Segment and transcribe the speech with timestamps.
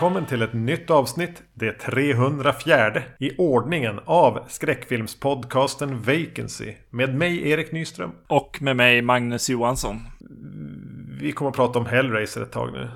[0.00, 6.74] Välkommen till ett nytt avsnitt, det 304 i ordningen av skräckfilmspodcasten Vacancy.
[6.90, 8.10] Med mig Erik Nyström.
[8.26, 10.00] Och med mig Magnus Johansson.
[11.20, 12.88] Vi kommer att prata om Hellraiser ett tag nu.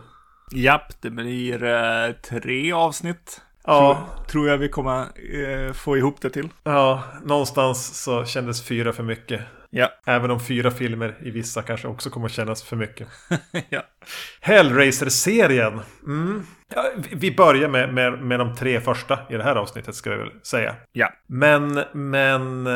[0.55, 3.41] Japp, det blir eh, tre avsnitt.
[3.65, 4.07] Ja.
[4.17, 6.49] Tror, tror jag vi kommer eh, få ihop det till.
[6.63, 9.41] Ja, någonstans så kändes fyra för mycket.
[9.77, 9.89] Ja.
[10.07, 13.09] Även om fyra filmer i vissa kanske också kommer att kännas för mycket.
[13.69, 13.83] ja.
[14.41, 15.81] Hellraiser-serien.
[16.07, 16.47] Mm.
[16.75, 20.17] Ja, vi- börjar med, med, med de tre första i det här avsnittet ska vi
[20.17, 20.75] väl säga.
[20.93, 21.13] Ja.
[21.27, 22.67] Men, men...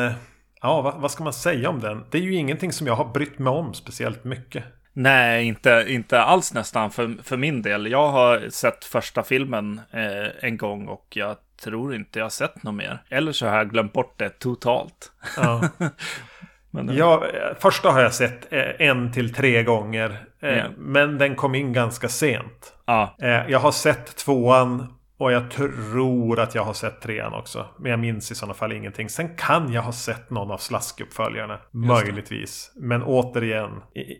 [0.61, 2.03] Ja, vad, vad ska man säga om den?
[2.09, 4.63] Det är ju ingenting som jag har brytt mig om speciellt mycket.
[4.93, 7.91] Nej, inte, inte alls nästan för, för min del.
[7.91, 12.63] Jag har sett första filmen eh, en gång och jag tror inte jag har sett
[12.63, 13.03] något mer.
[13.09, 15.11] Eller så har jag glömt bort det totalt.
[15.37, 15.69] Ja.
[16.71, 17.23] Men, Ja,
[17.59, 20.17] första har jag sett eh, en till tre gånger.
[20.39, 20.63] Ja.
[20.77, 22.73] Men den kom in ganska sent.
[22.85, 27.67] ja, Eh, Jag har sett tvåan och jag tror att jag har sett trean också.
[27.79, 29.09] Men jag minns i sådana fall ingenting.
[29.09, 31.59] Sen kan jag ha sett någon av slaskuppföljarna.
[31.71, 32.71] Möjligtvis.
[32.75, 33.71] Men återigen,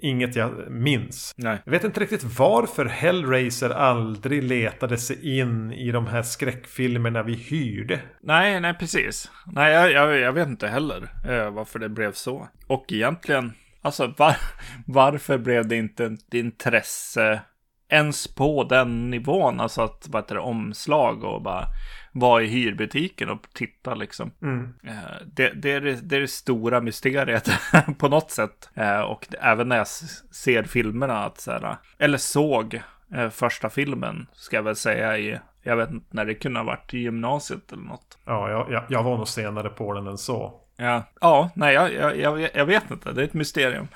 [0.02, 1.33] inget jag minns.
[1.38, 1.61] nej.
[1.66, 7.33] Jag vet inte riktigt varför Hellraiser aldrig letade sig in i de här skräckfilmerna vi
[7.33, 8.00] hyrde.
[8.22, 9.31] Nej, nej, precis.
[9.45, 12.47] Nej, jag, jag, jag vet inte heller eh, varför det blev så.
[12.67, 14.36] Och egentligen, alltså var,
[14.88, 17.42] varför blev det inte ett intresse
[17.89, 19.59] ens på den nivån?
[19.59, 21.65] Alltså att, vad heter det, omslag och bara
[22.11, 24.31] vara i hyrbutiken och titta liksom.
[24.41, 24.73] Mm.
[24.83, 24.93] Eh,
[25.25, 27.49] Det, det, är det, det är det stora mysteriet
[27.97, 28.69] på något sätt.
[28.75, 32.81] Eh, Och även när jag ser filmerna, att så här, eller såg
[33.15, 36.65] eh, första filmen, ska jag väl säga, i, jag vet inte när det kunde ha
[36.65, 38.17] varit, i gymnasiet eller något.
[38.25, 40.53] Ja, jag, jag, jag var nog senare på den än så.
[40.79, 43.11] Ja, ja nej, jag, jag, jag, vet inte.
[43.11, 43.87] Det är ett mysterium.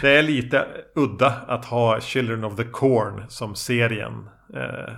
[0.00, 4.94] Det är lite udda att ha Children of the Corn som serien eh,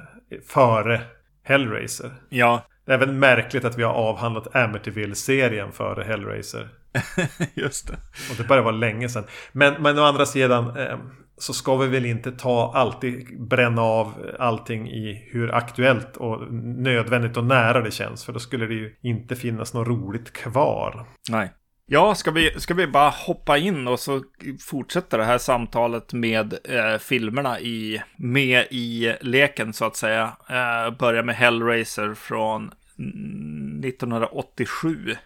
[0.47, 1.01] före
[1.45, 2.11] Hellraiser.
[2.29, 6.69] ja, Det är även märkligt att vi har avhandlat Amityville-serien före Hellraiser.
[7.55, 7.97] just det.
[8.31, 9.25] Och det börjar vara länge sedan.
[9.53, 10.99] Men, men å andra sidan eh,
[11.39, 17.37] så ska vi väl inte ta alltid bränna av allting i hur aktuellt och nödvändigt
[17.37, 18.25] och nära det känns.
[18.25, 21.07] För då skulle det ju inte finnas något roligt kvar.
[21.31, 21.53] Nej.
[21.91, 24.23] Ja, ska vi, ska vi bara hoppa in och så
[24.61, 30.37] fortsätta det här samtalet med eh, filmerna i, med i leken så att säga.
[30.49, 35.17] Eh, börja med Hellraiser från mm, 1987.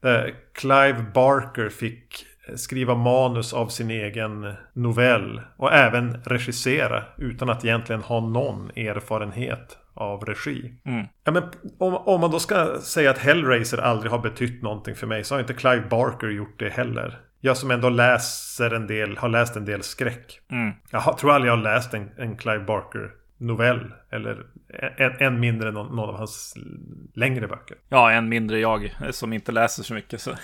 [0.00, 5.40] Där Clive Barker fick skriva manus av sin egen novell.
[5.56, 10.74] Och även regissera utan att egentligen ha någon erfarenhet av regi.
[10.84, 11.06] Mm.
[11.24, 11.42] Ja, men
[11.78, 15.34] om, om man då ska säga att Hellraiser aldrig har betytt någonting för mig så
[15.34, 17.18] har inte Clive Barker gjort det heller.
[17.40, 20.40] Jag som ändå läser en del, har läst en del skräck.
[20.50, 20.72] Mm.
[20.90, 23.92] Jag har, tror aldrig jag har läst en, en Clive Barker novell.
[24.10, 24.46] Eller
[24.96, 26.54] än, än mindre någon, någon av hans
[27.14, 27.76] längre böcker.
[27.88, 30.20] Ja, en mindre jag eh, som inte läser så mycket.
[30.20, 30.34] Så.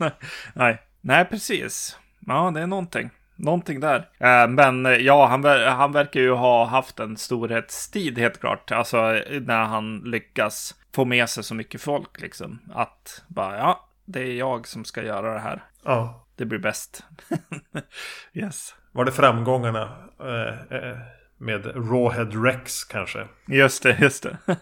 [0.54, 0.82] Nej.
[1.06, 1.98] Nej, precis.
[2.26, 3.10] Ja, det är någonting.
[3.36, 4.08] Någonting där.
[4.18, 8.72] Eh, men eh, ja, han, han verkar ju ha haft en storhetstid helt klart.
[8.72, 12.58] Alltså eh, när han lyckas få med sig så mycket folk liksom.
[12.74, 15.62] Att bara, ja, det är jag som ska göra det här.
[15.84, 16.24] Ja.
[16.36, 17.04] Det blir bäst.
[18.32, 18.74] yes.
[18.92, 20.98] Var det framgångarna eh, eh,
[21.44, 23.26] med Rawhead Rex kanske?
[23.46, 24.36] Just det, just det.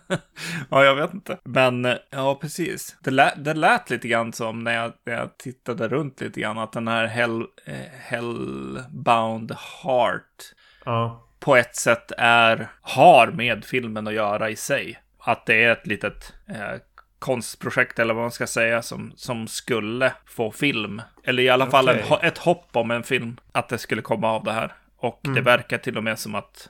[0.70, 1.38] ja, jag vet inte.
[1.44, 2.97] Men eh, ja, precis.
[3.00, 6.59] Det lät, det lät lite grann som när jag, när jag tittade runt lite grann
[6.59, 10.54] att den här Hell, eh, Hellbound Heart
[10.84, 11.28] Ja.
[11.41, 14.98] på ett sätt är, har med filmen att göra i sig.
[15.18, 16.80] Att det är ett litet eh,
[17.18, 21.03] konstprojekt eller vad man ska säga som, som skulle få film.
[21.24, 23.36] Eller i alla fall en, ett hopp om en film.
[23.53, 24.72] Att det skulle komma av det här.
[24.97, 26.68] Och det verkar till och med som att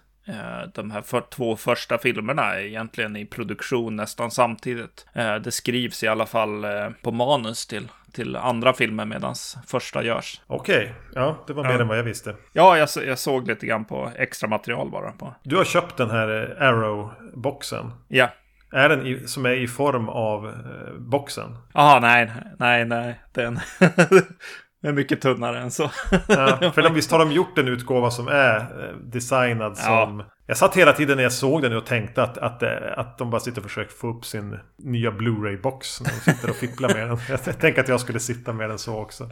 [0.75, 5.07] de här för, två första filmerna är egentligen i produktion nästan samtidigt.
[5.13, 9.35] Eh, det skrivs i alla fall eh, på manus till, till andra filmer medan
[9.67, 10.41] första görs.
[10.47, 11.81] Okej, ja det var mer Ja.
[11.81, 12.37] än vad jag visste.
[12.53, 15.13] Ja, jag, jag såg lite grann på extra material bara.
[15.13, 15.35] på.
[15.43, 17.91] Du har köpt den här eh, Arrow-boxen.
[18.09, 18.29] Ja.
[18.73, 21.57] Är den i, som är i form av eh, boxen?
[21.75, 23.21] Jaha, nej, nej, nej.
[23.33, 23.61] Den
[24.89, 25.91] är mycket tunnare än så.
[26.29, 30.07] Ja, för de, visst har de gjort en utgåva som är eh, designad Ja.
[30.07, 30.25] som...
[30.47, 33.31] Jag satt hela tiden när jag såg den och tänkte att, att, eh, att de
[33.31, 36.01] bara sitter och försöker få upp sin nya Blu-ray-box.
[36.01, 37.19] När de sitter och fipplar med den.
[37.29, 39.29] Jag tänker att jag skulle sitta med den så också.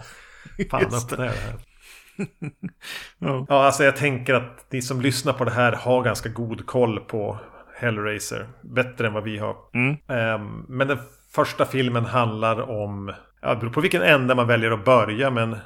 [0.70, 1.34] Fan, öppna det här.
[3.18, 3.46] Ja.
[3.48, 7.00] Ja, alltså jag tänker att ni som lyssnar på det här har ganska god koll
[7.00, 7.38] på
[7.74, 8.48] Hellraiser.
[8.62, 9.56] Bättre än vad vi har.
[9.74, 9.96] Mm.
[10.08, 10.98] Ehm, men den
[11.34, 13.12] första filmen handlar om...
[13.42, 15.56] Ja, det beror på vilken ände man väljer att börja, men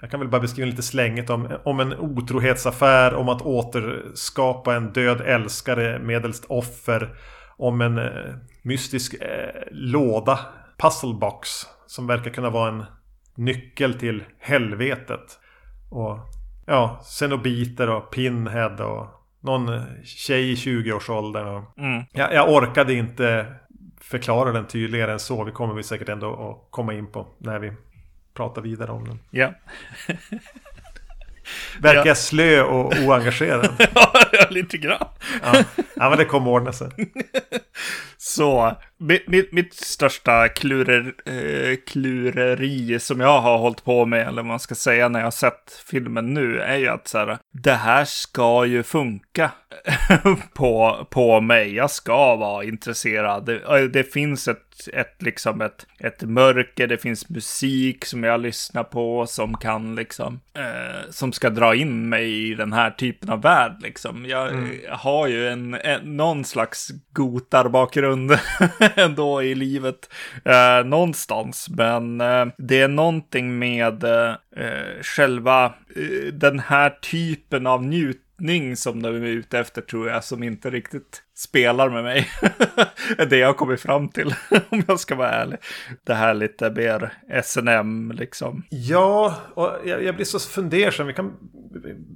[0.00, 4.92] jag kan väl bara beskriva lite slängigt om, om en otrohetsaffär, om att återskapa en
[4.92, 7.16] död älskare medelst offer.
[7.58, 10.38] Om en eh, mystisk eh, låda,
[10.78, 11.48] puzzlebox,
[11.86, 12.84] som verkar kunna vara en
[13.36, 15.38] nyckel till helvetet.
[15.90, 16.18] Och
[16.66, 19.06] ja, Cenobiter och Pinhead och
[19.40, 21.46] någon tjej i 20-årsåldern.
[21.46, 21.78] Och...
[21.78, 22.04] Mm.
[22.12, 23.46] Jag, jag orkade inte
[24.00, 25.44] förklara den tydligare än så.
[25.44, 27.72] Vi kommer vi säkert ändå att komma in på när vi
[28.34, 29.18] pratar vidare om den.
[29.30, 29.52] Ja.
[31.80, 32.06] Verkar Ja.
[32.06, 33.68] jag slö och oengagerad?
[34.32, 35.06] ja, lite grann.
[35.42, 35.64] Ja.
[35.96, 36.88] ja, men det kommer ordna sig.
[38.16, 44.44] Så, mitt, mitt, största klurer, eh, klureri som jag har hållit på med, eller vad
[44.44, 47.72] man ska säga när jag har sett filmen nu, är ju att så här, det
[47.72, 49.50] här ska ju funka
[50.54, 51.74] på, på mig.
[51.74, 53.46] Jag ska vara intresserad.
[53.46, 58.84] Det, det finns ett, ett, liksom ett, ett mörker, det finns musik som jag lyssnar
[58.84, 63.42] på som kan liksom, eh, som ska dra in mig i den här typen av
[63.42, 64.26] värld liksom.
[64.26, 64.78] Jag Mm.
[64.90, 68.30] har ju en, en, någon slags gotarbakgrund
[68.96, 70.12] ändå i livet
[70.44, 71.68] eh, någonstans.
[71.68, 75.64] Men eh, det är någonting med eh, eh, själva
[75.96, 80.70] eh, den här typen av njutning som de är ute efter tror jag, som inte
[80.70, 82.28] riktigt spelar med mig.
[83.30, 84.34] det jag har kommit fram till,
[84.68, 85.58] om jag ska vara ärlig.
[86.04, 87.12] Det här lite mer
[87.42, 88.62] SNM liksom.
[88.70, 91.06] Ja, och jag, jag blir så fundersam.
[91.06, 91.32] Vi, kan,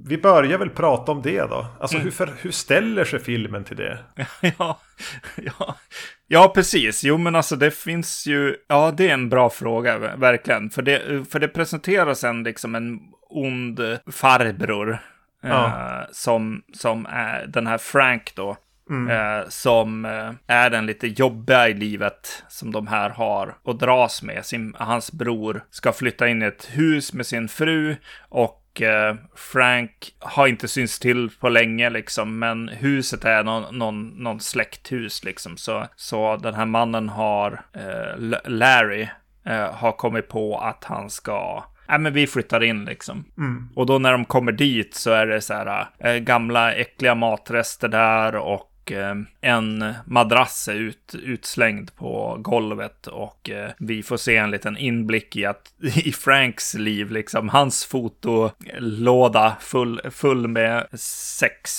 [0.05, 1.65] vi börjar väl prata om det då.
[1.79, 3.97] Alltså hur, för, hur ställer sig filmen till det?
[4.57, 4.79] ja,
[5.35, 5.75] ja.
[6.27, 7.03] ja, precis.
[7.03, 10.69] Jo, men alltså det finns ju, ja, det är en bra fråga, ver- verkligen.
[10.69, 12.99] För det, för det presenteras en liksom en
[13.29, 13.79] ond
[14.11, 14.99] farbror.
[15.43, 15.65] Ja.
[15.65, 18.57] Eh, som, som är den här Frank då.
[19.09, 24.23] Eh, som eh, är den lite jobbiga i livet som de här har och dras
[24.23, 24.45] med.
[24.45, 27.95] Sin, hans bror ska flytta in i ett hus med sin fru
[28.29, 28.60] och
[29.35, 35.23] Frank har inte synts till på länge liksom, men huset är någon, någon, någon släkthus
[35.23, 35.57] liksom.
[35.57, 39.07] Så, så den här mannen har, eh, Larry,
[39.45, 43.25] eh, har kommit på att han ska Nej, men vi flyttar in liksom.
[43.75, 47.87] Och då när de kommer dit så är det så här eh, gamla äckliga matrester
[47.87, 54.37] där och Eh, en madrass är ut, utslängd på golvet och eh, vi får se
[54.37, 57.49] en liten inblick i att i Franks liv, liksom.
[57.49, 61.71] Hans fotolåda eh, full, full med sex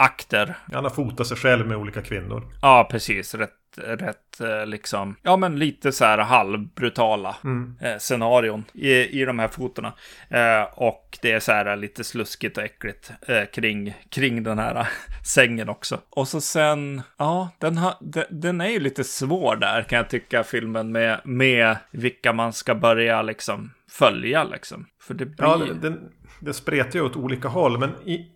[0.00, 0.54] akter.
[0.72, 2.42] Han har fotat sig själv med olika kvinnor.
[2.62, 3.34] Ja, precis.
[3.34, 5.16] Rätt, rätt eh, liksom.
[5.22, 7.36] Ja, men lite så här halvbrutala
[7.80, 9.92] eh, scenarion i, i de här fotona.
[10.28, 14.88] Eh, och det är så här lite sluskigt och äckligt eh, kring, kring den här
[15.26, 16.00] sängen också.
[16.10, 20.08] Och så sen, ja, den, har, den, den är ju lite svår där kan jag
[20.08, 24.86] tycka, filmen med, med vilka man ska börja liksom följa liksom.
[25.02, 25.46] För det blir...
[25.46, 27.78] Ja, den, den spretar ju åt olika håll.
[27.78, 28.26] Men i,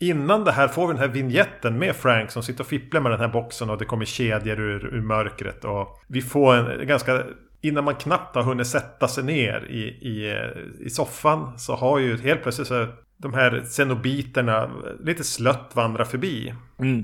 [0.00, 3.12] innan det här får vi den här vignetten med Frank som sitter och fipplar med
[3.12, 5.64] den här boxen och det kommer kedjor ur, ur mörkret.
[5.64, 7.22] Och vi får en ganska...
[7.60, 10.36] Innan man knappt har hunnit sätta sig ner i, i,
[10.80, 12.86] i soffan så har ju helt plötsligt så
[13.16, 16.54] de här cenobiterna lite slött vandrar förbi.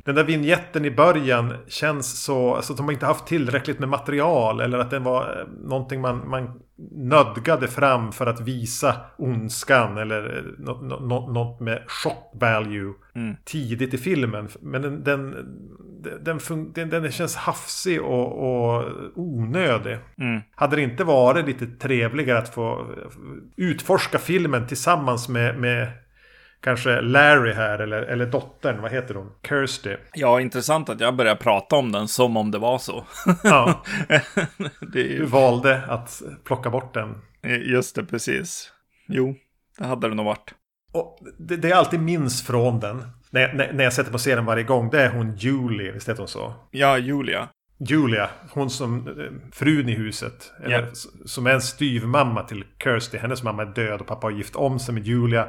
[0.04, 3.88] Den där vignetten i början känns så, alltså att de har inte haft tillräckligt med
[3.88, 6.60] material eller att den var eh, någonting man, man
[6.92, 12.94] nödgade fram för att visa ondskan eller eh, något, något, något med shock value
[13.44, 14.48] tidigt i filmen.
[14.60, 15.34] Men den, den,
[16.20, 16.40] den,
[16.74, 18.84] den, den känns hafsig och, och
[19.14, 19.98] onödig.
[20.54, 22.86] Hade det inte varit lite trevligare att få
[23.56, 25.88] utforska filmen tillsammans med, med
[26.62, 29.32] kanske Larry här eller, eller dottern, vad heter hon?
[29.48, 29.96] Kirsty.
[30.14, 33.04] Ja, intressant att jag börjar prata om den som om det var så.
[33.44, 34.22] Ja, är
[34.92, 35.24] du ju...
[35.24, 37.14] valde att plocka bort den.
[37.62, 38.72] Just det, precis.
[39.08, 39.34] Jo,
[39.78, 40.54] det hade det nog varit.
[40.92, 44.44] Och det, det jag alltid minns från den, när när, när jag sätter på serien
[44.44, 46.54] varje gång, det är hon Julie, visst heter hon så?
[46.70, 47.48] Ja, Julia.
[47.88, 50.52] Julia, hon som eh, frun i huset.
[50.64, 53.18] Eller, s- Som är en styvmamma till Kirsty.
[53.18, 55.48] Hennes mamma är död och pappa har gift om sig med Julia.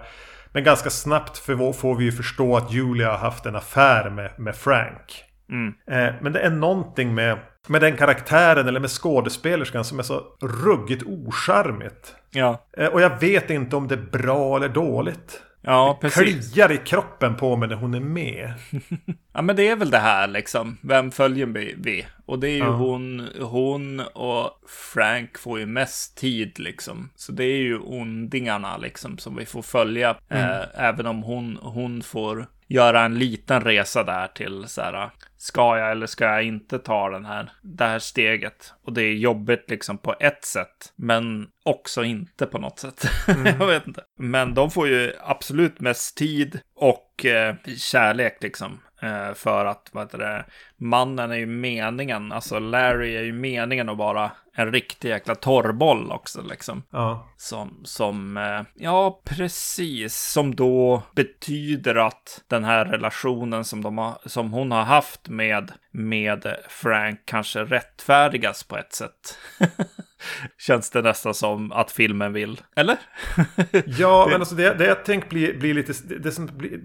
[0.53, 4.55] Men ganska snabbt får vi ju förstå att Julia har haft en affär med, med
[4.55, 5.23] Frank.
[5.49, 5.73] Mm.
[5.87, 10.23] Eh, men det är någonting med, med den karaktären eller med skådespelerskan som är så
[10.41, 12.15] ruggigt ocharmigt.
[12.31, 15.41] Ja, Eh, och jag vet inte om det är bra eller dåligt.
[15.61, 16.53] Ja precis.
[16.53, 18.53] Kliar i kroppen på mig när hon är med.
[19.33, 20.77] Ja, men det är väl det här liksom.
[20.81, 21.45] Vem följer
[21.77, 22.05] vi?
[22.25, 22.69] Och det är ju Ja.
[22.71, 24.51] hon, hon och
[24.93, 27.09] Frank får ju mest tid liksom.
[27.15, 30.15] Så det är ju ondingarna liksom som vi får följa.
[30.29, 30.49] Mm.
[30.51, 35.77] Eh, även om hon, hon får göra en liten resa där till så här ska
[35.77, 38.73] jag eller ska jag inte ta den här, det här steget?
[38.83, 43.05] Och det är jobbigt liksom på ett sätt, men också inte på något sätt.
[43.27, 43.45] Mm.
[43.59, 44.03] jag vet inte.
[44.19, 48.79] Men de får ju absolut mest tid och eh, kärlek liksom.
[49.01, 50.45] Eh, för att, vad heter det,
[50.77, 56.11] mannen är ju meningen, alltså Larry är ju meningen att vara en riktig jäkla torrboll
[56.11, 56.83] också liksom.
[56.89, 57.29] Ja.
[57.37, 64.17] Som, som, eh, ja precis, som då betyder att den här relationen som, de har,
[64.25, 69.37] som hon har haft med, med Frank kanske rättfärdigas på ett sätt.
[70.57, 72.97] Känns det nästan som att filmen vill, eller?
[73.85, 76.79] ja, men alltså det, det jag tänkt blir, blir lite, det, det som blir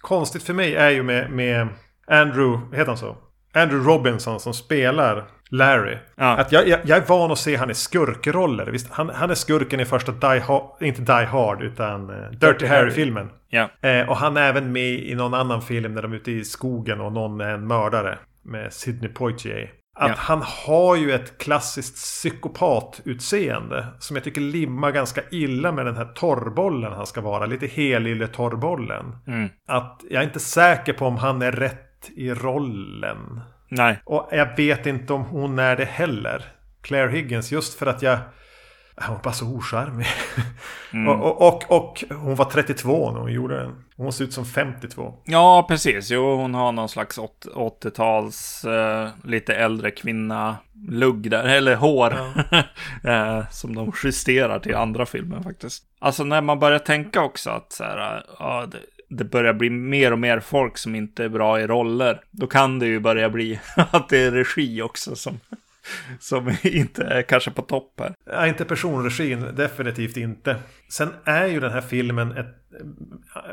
[0.00, 1.68] konstigt för mig är ju med, med
[2.06, 3.16] Andrew, heter han så?
[3.54, 5.96] Andrew Robinson som spelar Larry.
[6.16, 6.36] Ja.
[6.36, 8.66] Att jag, jag, jag, är van att se han i skurkroller.
[8.66, 12.66] Visst, han, han är skurken i första Die Hard, inte Die Hard utan uh, Dirty
[12.66, 13.30] Harry-filmen.
[13.48, 13.70] Ja.
[13.80, 16.44] Eh, och han är även med i någon annan film där de är ute i
[16.44, 18.18] skogen och någon är en mördare.
[18.42, 19.70] Med Sidney Poitier.
[20.00, 20.14] Att ja.
[20.18, 23.86] han har ju ett klassiskt psykopatutseende.
[23.98, 27.46] Som jag tycker limmar ganska illa med den här torrbollen han ska vara.
[27.46, 29.16] Lite helylle torrbollen.
[29.26, 29.48] Mm.
[29.68, 33.40] Att jag är inte säker på om han är rätt i rollen.
[33.68, 33.98] Nej.
[34.04, 36.44] Och jag vet inte om hon är det heller.
[36.82, 37.52] Claire Higgins.
[37.52, 38.18] Just för att jag...
[39.00, 40.06] Hon var bara så ocharmig.
[40.92, 41.08] Mm.
[41.08, 43.84] och, och, och, hon var 32 när hon gjorde den.
[43.96, 45.14] Hon ser ut som 52.
[45.24, 46.10] Ja, precis.
[46.10, 50.56] Jo, hon har någon slags 80-tals, eh, lite äldre kvinna
[50.88, 52.16] lugg där, eller hår.
[52.50, 52.62] Ja.
[53.38, 55.84] eh, som de justerar till andra filmer faktiskt.
[55.98, 58.78] Alltså när man börjar tänka också att så här, ja, det,
[59.08, 62.20] det börjar bli mer och mer folk som inte är bra i roller.
[62.30, 65.40] Då kan det ju börja bli att det är regi också som
[66.18, 68.14] som inte är kanske på topp här.
[68.26, 70.56] Ja, inte personregin, definitivt inte.
[70.90, 72.54] Sen är ju den här filmen ett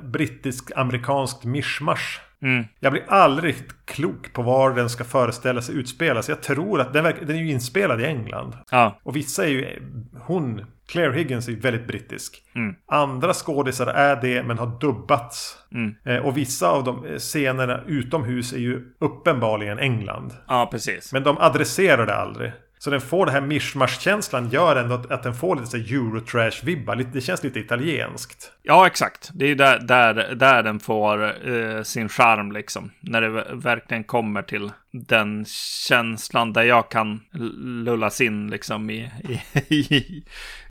[0.03, 2.21] brittisk-amerikanskt mischmasch.
[2.41, 2.65] Mm.
[2.79, 6.29] Jag blir aldrig klok på var den ska föreställa sig utspelas.
[6.29, 8.53] Jag tror att den, den är ju inspelad i England.
[8.71, 8.99] Ja.
[9.03, 9.81] Och vissa är ju...
[10.21, 12.43] Hon, Claire Higgins, är väldigt brittisk.
[12.55, 12.75] Mm.
[12.87, 15.57] Andra skådisar är det, men har dubbats.
[15.71, 15.95] Mm.
[16.05, 20.33] Eh, och vissa av de scenerna utomhus är ju uppenbarligen England.
[20.47, 21.13] Ja, precis.
[21.13, 22.51] Men de adresserar det aldrig.
[22.85, 27.05] Så den får den här mischmasch-känslan gör ändå att, den får lite så Eurotrash-vibbar.
[27.13, 28.51] Det känns lite italienskt.
[28.63, 29.29] Ja, exakt.
[29.33, 32.91] Det är ju där, där, där den får eh, sin charm liksom.
[32.99, 35.45] När det verkligen kommer till den
[35.87, 37.21] känslan där jag kan
[37.83, 39.11] lullas in liksom i,
[39.67, 40.23] i, i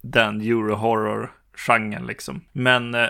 [0.02, 2.40] den Euro-horror-genren liksom.
[2.52, 3.09] Men eh,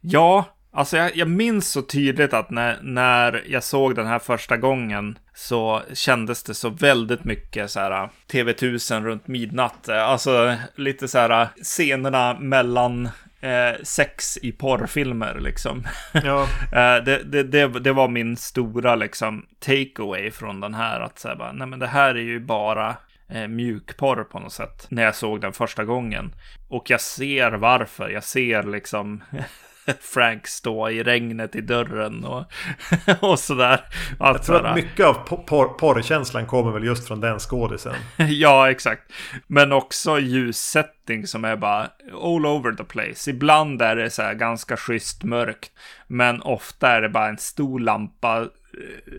[0.00, 4.56] ja, Alltså jag, jag, minns så tydligt att när, när jag såg den här första
[4.56, 9.88] gången så kändes det så väldigt mycket så här TV1000 runt midnatt.
[9.88, 13.08] Alltså lite så här scenerna mellan
[13.40, 15.86] eh, sex i porrfilmer liksom.
[16.12, 16.46] Ja.
[17.04, 21.00] det, det, det, det, var min stora liksom takeaway från den här.
[21.00, 22.96] Att säga bara, nej men det här är ju bara
[23.28, 24.86] eh, mjukporr på något sätt.
[24.88, 26.34] När jag såg den första gången.
[26.68, 28.08] Och jag ser varför.
[28.08, 29.22] Jag ser liksom
[30.00, 32.44] Frank stå i regnet i dörren och,
[33.20, 33.80] och sådär.
[34.18, 35.14] Allt jag tror att mycket av
[35.46, 37.94] por porrkänslan kommer väl just från den skådisen.
[38.16, 39.12] ja, exakt.
[39.46, 43.30] Men också ljussättning som är bara all over the place.
[43.30, 45.70] Ibland är det så här ganska schysst mörkt.
[46.06, 48.48] Men ofta är det bara en stor lampa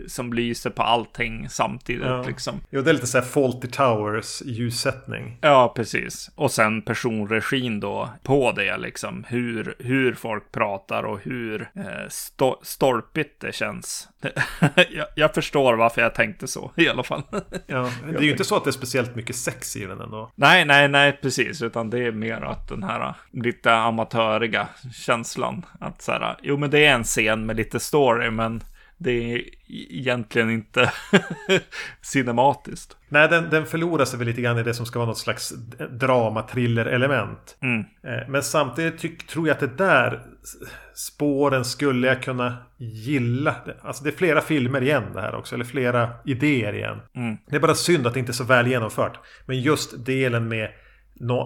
[0.08, 2.06] som lyser på allting samtidigt.
[2.06, 2.24] Ja.
[2.28, 2.62] Liksom.
[2.70, 5.38] Jo, det är lite så här Faulty Towers ljussättning.
[5.42, 6.32] Ja, precis.
[6.36, 9.24] Och sen personregin då på det, liksom.
[9.28, 14.10] Hur, hur folk pratar och hur eh, sto stolpigt det känns.
[14.90, 17.24] jag, jag, förstår varför jag tänkte så, i alla fall.
[17.68, 20.32] ja, det är ju inte så att det är speciellt mycket sex i den ändå.
[20.36, 21.62] Nej, nej, nej, precis.
[21.62, 25.66] Utan det är mer att den här lite amatöriga känslan.
[25.80, 28.62] Att så här, jo men det är en scen med lite story, men
[28.98, 30.92] det är egentligen inte
[32.02, 32.98] cinematiskt.
[33.10, 35.54] Nej, den, den förlorar sig väl lite grann i det som ska vara något slags
[35.92, 37.58] drama, thriller element.
[37.62, 37.80] Mm.
[37.80, 40.22] Eh, men samtidigt tyck, tror jag att det där
[40.94, 43.56] spåren skulle jag kunna gilla.
[43.82, 46.98] Alltså det är flera filmer igen det här också, eller flera idéer igen.
[47.16, 47.38] Mm.
[47.48, 49.20] Det är bara synd att det inte är så väl genomfört.
[49.46, 50.70] Men just delen med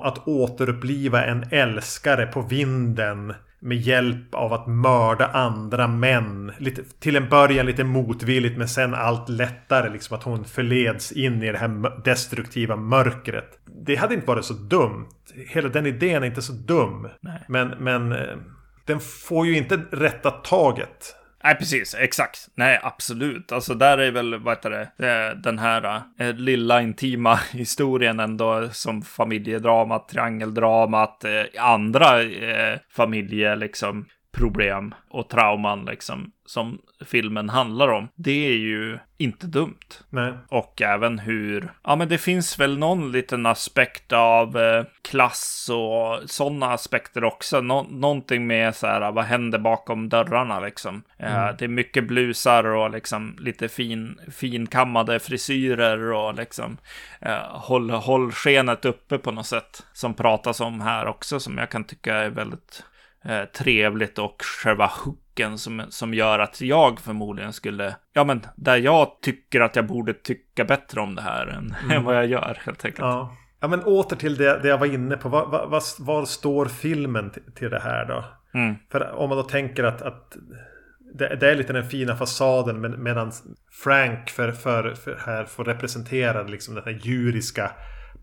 [0.04, 6.52] att återuppliva en älskare på vinden med hjälp av att mörda andra män.
[6.58, 9.90] Lite, till en början lite motvilligt men sen allt lättare.
[9.90, 13.60] Liksom att hon förleds in i det här destruktiva mörkret.
[13.86, 15.08] Det hade inte varit så dumt.
[15.48, 17.08] Hela den idén är inte så dum.
[17.22, 17.46] Nej.
[17.48, 18.38] Men, men eh,
[18.86, 21.16] den får ju inte rätta taget.
[21.44, 21.96] Nej, precis.
[21.96, 22.48] Exakt.
[22.56, 23.52] Nej, absolut.
[23.52, 29.02] Alltså där är väl, vad heter det, den här eh, lilla intima historien ändå som
[29.02, 38.08] familjedramat, triangeldramat, eh, andra eh, familje liksom problem och trauman liksom som filmen handlar om.
[38.16, 40.04] Det är ju inte dumt.
[40.10, 40.34] Nej.
[40.48, 46.30] Och även hur, ja men det finns väl någon liten aspekt av eh, klass och
[46.30, 47.62] sådana aspekter också.
[47.62, 51.04] Nå någonting med så här, vad händer bakom dörrarna liksom.
[51.18, 51.56] Eh, mm.
[51.60, 56.78] det är mycket blusar och liksom lite fin, finkammade frisyrer och liksom
[57.22, 59.86] eh, håll, håll skenet uppe på något sätt.
[59.94, 62.84] Som pratas om här också som jag kan tycka är väldigt
[63.26, 68.78] eh, trevligt och själva hooken som, som gör att jag förmodligen skulle, ja men där
[68.78, 71.92] jag tycker att jag borde tycka bättre om det här än, mm.
[71.98, 73.00] än vad jag gör helt enkelt.
[73.00, 73.36] Ja.
[73.62, 75.30] Ja men åter till det, det jag var inne på.
[75.30, 78.26] Var, var, var står filmen till, till det här då?
[78.54, 78.76] Mm.
[78.92, 80.38] För om man då tänker att, att
[81.14, 83.32] det, det, är lite den fina fasaden med, medan
[83.72, 87.72] Frank för, för, för här får representera liksom den här djuriska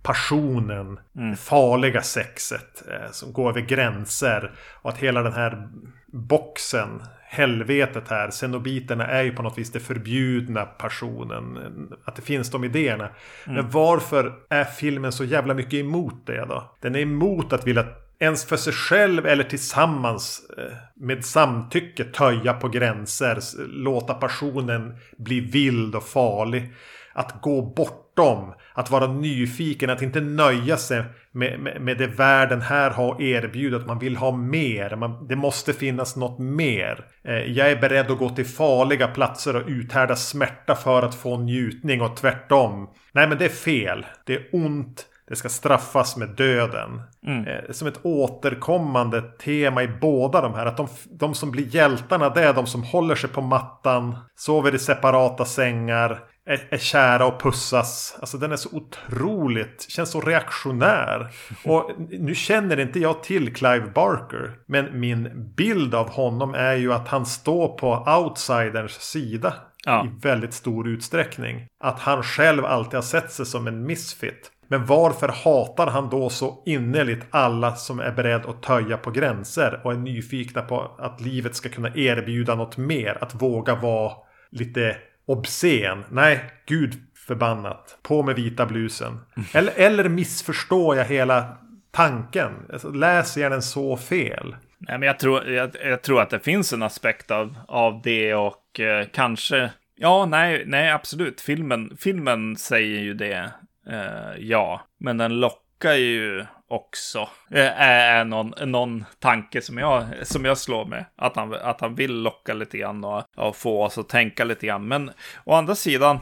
[0.06, 1.30] passionen, mm.
[1.30, 4.52] det farliga sexet eh, som går över gränser.
[4.82, 5.68] Och att hela den här
[6.06, 11.58] boxen, helvetet här, Cenobiterna är ju på något vis det förbjudna passionen.
[12.04, 13.04] Att det finns de idéerna.
[13.04, 13.56] Mm.
[13.56, 16.75] Men varför är filmen så jävla mycket emot det då?
[16.80, 17.84] Den är emot att vilja
[18.18, 25.40] ens för sig själv eller tillsammans eh, med samtycke töja på gränser, låta passionen bli
[25.40, 26.75] vild och farlig.
[27.12, 32.61] Att gå bortom, att vara nyfiken, att inte nöja sig med, med, med det världen
[32.61, 33.87] här har erbjudit.
[33.87, 37.04] Man vill ha mer, man, det måste finnas något mer.
[37.25, 41.38] Eh, jag är beredd att gå till farliga platser och uthärda smärta för att få
[41.38, 42.88] njutning och tvärtom.
[43.12, 45.06] Nej men det är fel, det är ont.
[45.28, 47.02] Det ska straffas med döden.
[47.26, 47.47] Mm.
[47.47, 50.66] Eh, som ett återkommande tema i båda de här.
[50.66, 54.18] Att de, de, som blir hjältarna det är de som håller sig på mattan.
[54.37, 58.16] Sover i separata sängar är, är kära och pussas.
[58.21, 61.30] Alltså den är så otroligt, känns så reaktionär.
[61.64, 64.58] Och nu känner inte jag till Clive Barker.
[64.66, 69.54] Men min bild av honom är ju att han står på outsiders sida.
[69.84, 70.06] Ja.
[70.06, 71.66] I väldigt stor utsträckning.
[71.80, 74.52] Att han själv alltid har sett sig som en misfit.
[74.68, 79.80] Men varför hatar han då så innerligt alla som är beredd att töja på gränser
[79.84, 83.18] och är nyfikna på att livet ska kunna erbjuda något mer?
[83.21, 84.12] Att våga vara
[84.50, 86.04] lite obscen.
[86.10, 86.95] Nej, gud
[87.26, 87.99] förbannat.
[88.02, 89.21] På med vita blusen.
[89.52, 91.56] Eller, eller missförstår jag hela
[91.91, 92.52] tanken?
[92.73, 94.56] Alltså, läser jag den så fel?
[94.78, 98.34] Nej, men jag tror, jag, jag, tror att det finns en aspekt av, av det
[98.34, 99.71] och eh, kanske...
[99.99, 101.41] Ja, nej, nej, absolut.
[101.41, 103.50] Filmen, filmen säger ju det.
[103.91, 107.28] Eh, ja, men den lockar ju också.
[107.50, 111.04] Är någon, någon tanke som jag, som jag slår med.
[111.16, 114.66] Att han, att han vill locka lite grann och, och få oss att tänka lite
[114.66, 114.88] grann.
[114.88, 115.10] Men
[115.44, 116.18] å andra sidan,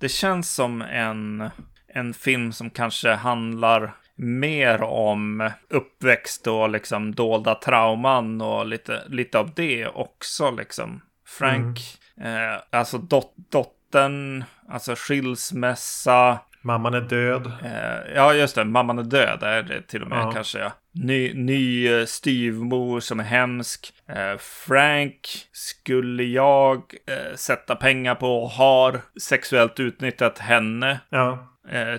[0.00, 1.50] det känns som en,
[1.88, 9.38] en film som kanske handlar mer om uppväxt och liksom dolda trauman och lite, lite
[9.38, 11.00] av det också liksom.
[11.26, 11.78] Frank,
[12.16, 12.52] mm.
[12.52, 17.46] eh, alltså dot, dottern, alltså skilsmässa, Mamman är död.
[17.46, 18.64] Eh, ja, just det.
[18.64, 20.32] Mamman är död är det till och med ja.
[20.32, 20.58] kanske.
[20.58, 20.72] Ja.
[20.92, 23.92] Ny, ny eh, styvmor som är hemsk.
[24.08, 25.20] Eh, Frank
[25.52, 26.82] skulle jag
[27.34, 31.00] sätta pengar på har sexuellt utnyttjat henne.
[31.08, 31.52] Ja.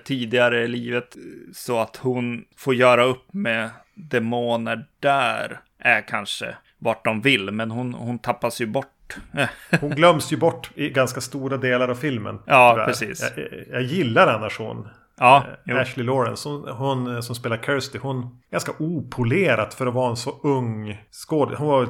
[0.04, 1.18] Tidigare i livet.
[1.54, 5.60] Så att hon får göra upp med demoner där.
[5.80, 7.52] Är kanske vart de vill.
[7.52, 8.97] Men hon, hon tappas ju bort
[9.82, 12.40] hon glöms ju bort i ganska stora delar av filmen.
[12.46, 12.86] Ja, tyvärr.
[12.86, 13.34] precis.
[13.36, 14.88] Jag, jag, gillar annars hon.
[15.20, 19.94] Ja, eh, Ashley Lawrence, hon, hon, eh, som spelar Kirsty, hon ganska opolerat för att
[19.94, 21.58] vara en så ung skådespelare.
[21.58, 21.90] Hon var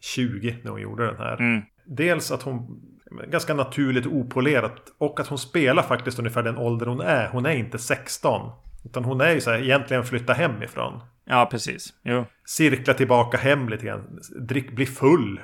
[0.00, 1.36] 20 när hon gjorde den här.
[1.36, 1.62] Mm.
[1.86, 2.80] Dels att hon
[3.28, 7.28] ganska naturligt opolerat och att hon spelar faktiskt ungefär den ålder hon är.
[7.28, 8.50] Hon är inte 16.
[8.84, 11.00] Utan hon är ju så här, egentligen flytta hemifrån.
[11.24, 11.94] Ja, precis.
[12.02, 12.24] Jo.
[12.44, 14.20] Cirkla tillbaka hem lite grann.
[14.40, 15.40] Drick, bli full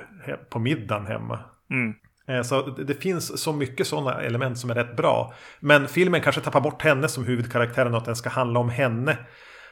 [0.49, 1.39] på middagen hemma.
[1.69, 1.93] Mm.
[2.27, 5.33] Eh, så det finns så mycket sådana element som är rätt bra.
[5.59, 9.17] Men filmen kanske tappar bort henne som huvudkaraktären och att den ska handla om henne.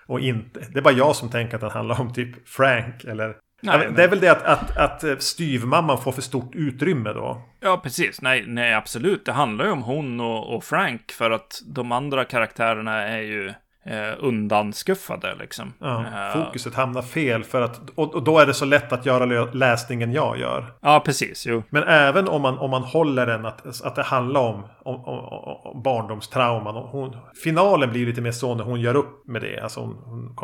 [0.07, 0.59] Och inte.
[0.69, 4.03] Det är bara jag som tänker att den handlar om typ Frank eller Nej, det
[4.03, 7.41] är väl det att, att, att styvmamman får för stort utrymme då.
[7.59, 8.21] Ja, precis.
[8.21, 9.25] Nej, nej absolut.
[9.25, 11.11] Det handlar ju om hon och, och Frank.
[11.11, 13.53] För att de andra karaktärerna är ju
[13.89, 15.73] eh, undanskuffade liksom.
[15.79, 19.05] Ja, eh, fokuset hamnar fel för att och, och, då är det så lätt att
[19.05, 20.65] göra läsningen jag gör.
[20.81, 21.45] Ja, precis.
[21.47, 21.63] Jo.
[21.69, 25.19] Men även om man, om man håller den att, att det handlar om, om, om,
[25.63, 26.75] om barndomstrauman.
[26.75, 29.59] Hon, finalen blir lite mer så när hon gör upp med det.
[29.59, 30.35] Alltså hon, hon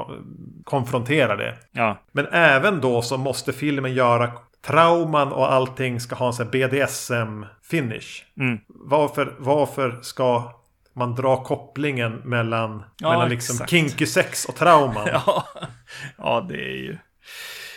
[0.64, 1.56] konfronterar det.
[1.72, 1.98] Ja.
[2.12, 4.32] Men även då så måste filmen göra
[4.66, 8.24] trauman och allting ska ha en sån BDSM-finish.
[8.40, 8.60] Mm.
[8.68, 10.52] Varför, varför ska
[10.96, 15.08] man drar kopplingen mellan, ja, mellan liksom kinky sex och trauman.
[15.12, 15.46] ja.
[16.18, 16.98] ja, det är ju...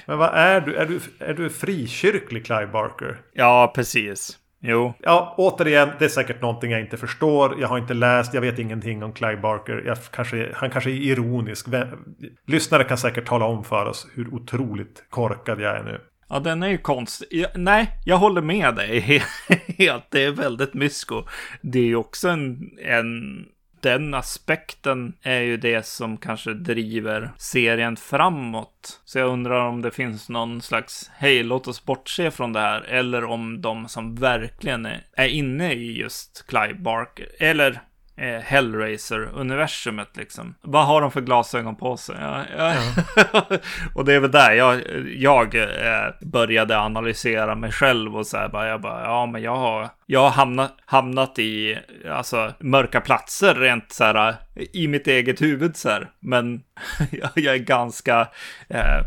[0.07, 0.77] Men vad är du?
[0.77, 3.21] Är du, är du frikyrklig Clive Barker?
[3.33, 4.39] Ja, precis.
[4.61, 4.95] Jo.
[4.99, 7.61] Ja, återigen, det är säkert någonting jag inte förstår.
[7.61, 9.83] Jag har inte läst, jag vet ingenting om Clive Barker.
[9.87, 11.67] Jag kanske, han kanske är ironisk.
[12.47, 16.01] Lyssnare kan säkert tala om för oss hur otroligt korkad jag är nu.
[16.29, 17.27] Ja, den är ju konstig.
[17.31, 19.01] Ja, nej, jag håller med dig
[19.79, 20.11] helt.
[20.11, 21.25] Det är väldigt mysko.
[21.61, 23.45] Det är ju också en, en
[23.81, 29.01] den aspekten är ju det som kanske driver serien framåt.
[29.05, 32.81] Så jag undrar om det finns någon slags, hej, låt oss bortse från det här.
[32.81, 37.81] Eller om de som verkligen är, är inne i just Clive Barker, eller
[38.19, 40.55] eh, Hellraiser-universumet liksom.
[40.61, 42.17] Vad har de för glasögon på sig?
[42.21, 42.75] Ja, ja.
[43.33, 43.43] Ja.
[43.95, 44.83] och det är väl där jag,
[45.17, 49.57] jag eh, började analysera mig själv och så här bara, jag bara, ja men jag
[49.57, 51.79] har, jag har hamnat, hamnat i,
[52.11, 54.35] alltså, mörka platser rent så här
[54.73, 56.11] i mitt eget huvud så här.
[56.21, 56.63] Men
[57.11, 58.29] jag är ganska,
[58.69, 59.01] eh,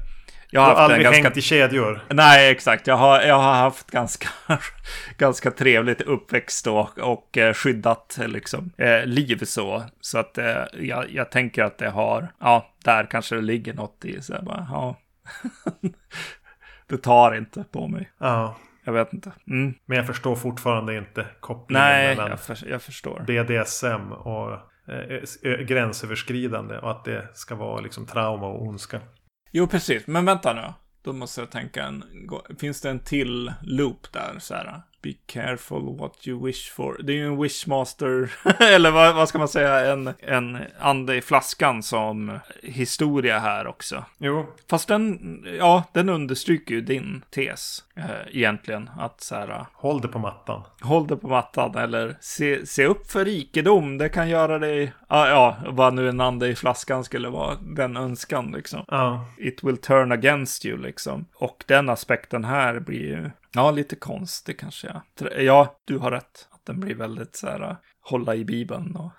[0.53, 1.23] jag har, aldrig ganska...
[1.23, 2.01] hängt i kedjor?
[2.09, 2.87] Nej, exakt.
[2.87, 4.27] Jag har, jag har haft ganska,
[5.17, 9.83] ganska trevligt uppväxt och, och eh, skyddat liksom, eh, liv så.
[10.01, 14.05] Så att eh, jag, jag tänker att det har, ja, där kanske det ligger något
[14.05, 14.21] i.
[14.21, 14.95] Så bara, ja.
[16.87, 18.11] det tar inte på mig.
[18.17, 18.57] Ja.
[18.83, 19.31] Jag vet inte.
[19.47, 19.73] Mm.
[19.85, 23.23] Men jag förstår fortfarande inte kopplingen Nej, mellan jag, för, jag förstår.
[23.27, 24.51] BDSM och
[25.43, 28.99] eh, gränsöverskridande och att det ska vara liksom trauma och ondska.
[29.51, 30.07] Jo, precis.
[30.07, 30.73] Men vänta nu.
[31.01, 32.03] Då måste jag tänka en...
[32.59, 34.35] Finns det en till loop där?
[34.39, 34.81] Så här.
[35.01, 36.97] Be careful what you wish for.
[37.03, 41.21] Det är ju en wishmaster, eller vad, vad, ska man säga, en, en ande i
[41.21, 44.05] flaskan som historia här också.
[44.17, 44.45] Jo.
[44.69, 48.89] Fast den, ja, den understryker ju din tes eh, egentligen.
[48.97, 49.65] Att så här.
[49.73, 50.63] Håll det på mattan.
[50.81, 53.97] Håll det på mattan eller se, se upp för rikedom.
[53.97, 57.97] Det kan göra dig, ja, ja, vad nu en ande i flaskan skulle vara, den
[57.97, 58.85] önskan liksom.
[58.87, 59.25] Ja.
[59.37, 61.25] It will turn against you liksom.
[61.35, 64.87] Och den aspekten här blir ju Ja, lite konstig kanske.
[64.87, 65.29] Ja.
[65.37, 66.47] ja, du har rätt.
[66.51, 69.11] Att den blir väldigt så här, hålla i bibeln och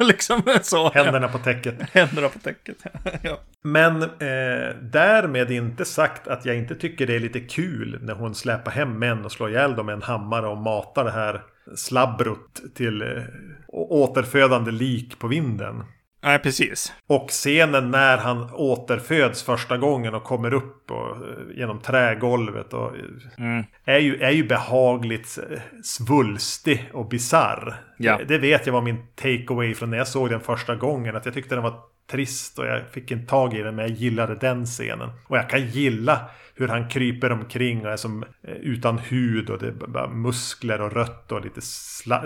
[0.00, 0.90] liksom så.
[0.90, 1.32] Händerna ja.
[1.32, 1.90] på täcket.
[1.92, 2.76] Händerna på täcket,
[3.22, 3.38] ja.
[3.62, 8.34] Men eh, därmed inte sagt att jag inte tycker det är lite kul när hon
[8.34, 11.42] släpar hem män och slår ihjäl dem med en hammare och matar det här
[11.76, 13.22] slabbrot till eh,
[13.68, 15.84] återfödande lik på vinden.
[16.20, 16.92] Nej, precis.
[17.06, 22.72] Och scenen när han återföds första gången och kommer upp och, eh, genom trägolvet.
[22.72, 22.92] Och,
[23.38, 23.64] mm.
[23.84, 27.80] är, ju, är ju behagligt eh, svulstig och bizarr.
[27.96, 28.18] Ja.
[28.18, 31.16] Det, det vet jag var min takeaway från när jag såg den första gången.
[31.16, 33.96] Att jag tyckte den var trist och jag fick inte tag i den men jag
[33.96, 35.10] gillade den scenen.
[35.26, 39.58] Och jag kan gilla hur han kryper omkring och är som eh, utan hud och
[39.58, 41.60] det är bara muskler och rött och lite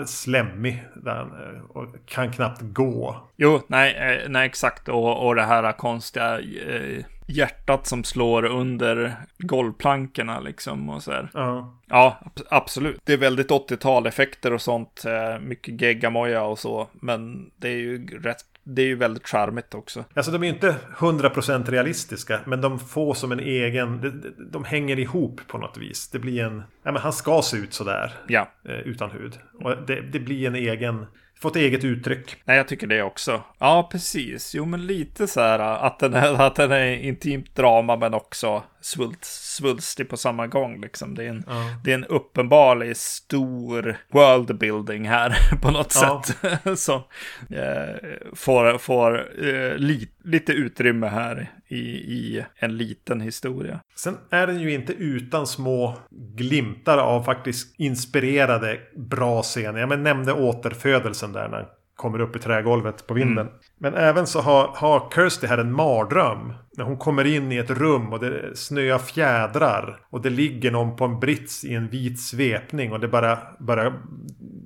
[0.05, 0.83] slemmig.
[0.95, 3.27] Där han, eh, och kan knappt gå.
[3.35, 4.89] Jo, nej, eh, nej exakt.
[4.89, 11.29] Och, och det här konstiga eh, hjärtat som slår under golvplankorna liksom och så här.
[11.33, 11.79] Ja.
[11.85, 12.19] Ja,
[12.49, 13.01] absolut.
[13.03, 15.03] Det är väldigt 80-tal effekter och sånt.
[15.41, 16.87] Mycket geggamoja och så.
[16.93, 20.05] Men det är ju rätt det är ju väldigt charmigt också.
[20.13, 22.39] Alltså de är ju inte 100% realistiska.
[22.45, 24.01] Men de får som en egen...
[24.01, 26.09] De, de hänger ihop på något vis.
[26.09, 26.63] Det blir en...
[26.83, 28.13] Ja men han ska se ut sådär.
[28.27, 28.51] Ja.
[28.65, 29.39] Eh, utan hud.
[29.53, 31.05] Och det, det blir en egen
[31.43, 32.35] få ett eget uttryck.
[32.45, 33.41] Nej, jag tycker det också.
[33.59, 34.55] Ja, precis.
[34.55, 38.63] Jo, men lite så här att den är, att den är intimt drama, men också
[38.85, 40.81] svult, svulstig på samma gång.
[40.81, 41.15] Liksom.
[41.15, 41.79] Det, är en, ja.
[41.83, 46.23] det är en uppenbarlig stor worldbuilding här på något ja.
[46.25, 46.79] sätt.
[46.79, 47.01] som
[47.49, 47.95] eh,
[48.33, 53.79] får, får eh, li, lite utrymme här i, i en liten historia.
[53.95, 59.79] Sen är den ju inte utan små glimtar av faktiskt inspirerade bra scener.
[59.79, 63.47] Jag nämnde återfödelsen där när kommer upp i trägolvet på vinden.
[63.47, 63.59] Mm.
[63.77, 66.53] Men även så har, har Kirsty här en mardröm.
[66.77, 69.99] När hon kommer in i ett rum och det snöar fjädrar.
[70.09, 72.91] Och det ligger någon på en brits i en vit svepning.
[72.91, 73.93] Och det bara, bara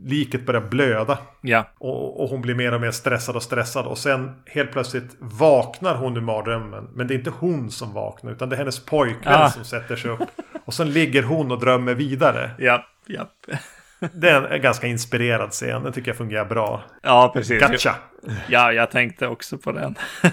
[0.06, 1.18] liket börjar blöda.
[1.42, 1.66] Ja.
[1.78, 3.86] Och, och hon blir mer och mer stressad och stressad.
[3.86, 6.90] Och sen helt plötsligt vaknar hon ur mardrömmen.
[6.94, 8.32] Men det är inte hon som vaknar.
[8.32, 9.50] Utan det är hennes pojkvän ah.
[9.50, 10.20] som sätter sig upp.
[10.66, 12.52] Och sen ligger hon och drömmer vidare.
[12.58, 13.28] Ja, ja.
[14.14, 15.84] Det är en ganska inspirerad scen.
[15.84, 16.84] Den tycker jag fungerar bra.
[17.04, 17.62] Ja, precis.
[17.62, 17.96] Gotcha!
[18.48, 19.96] Ja, jag tänkte också på den.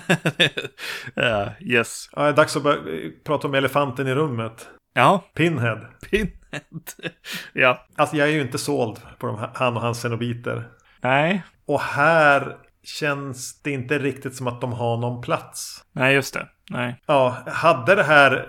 [1.20, 2.08] uh, yes.
[2.12, 4.68] Ja, det är dags att börja prata om elefanten i rummet.
[4.94, 5.24] Ja.
[5.34, 5.80] Pinhead.
[6.10, 6.30] Pinhead.
[7.52, 7.86] ja.
[7.96, 10.68] Alltså jag är ju inte såld på de han och hans cenobiter.
[11.00, 11.42] Nej.
[11.66, 15.84] Och här känns det inte riktigt som att de har någon plats.
[15.92, 16.48] Nej, just det.
[16.70, 17.02] Nej.
[17.06, 18.48] Ja, hade det här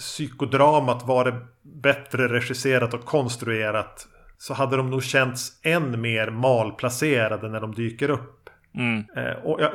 [0.00, 4.06] psykodramat varit bättre regisserat och konstruerat
[4.38, 8.50] så hade de nog känts än mer malplacerade när de dyker upp.
[8.74, 9.04] Mm.
[9.16, 9.70] Eh, och jag,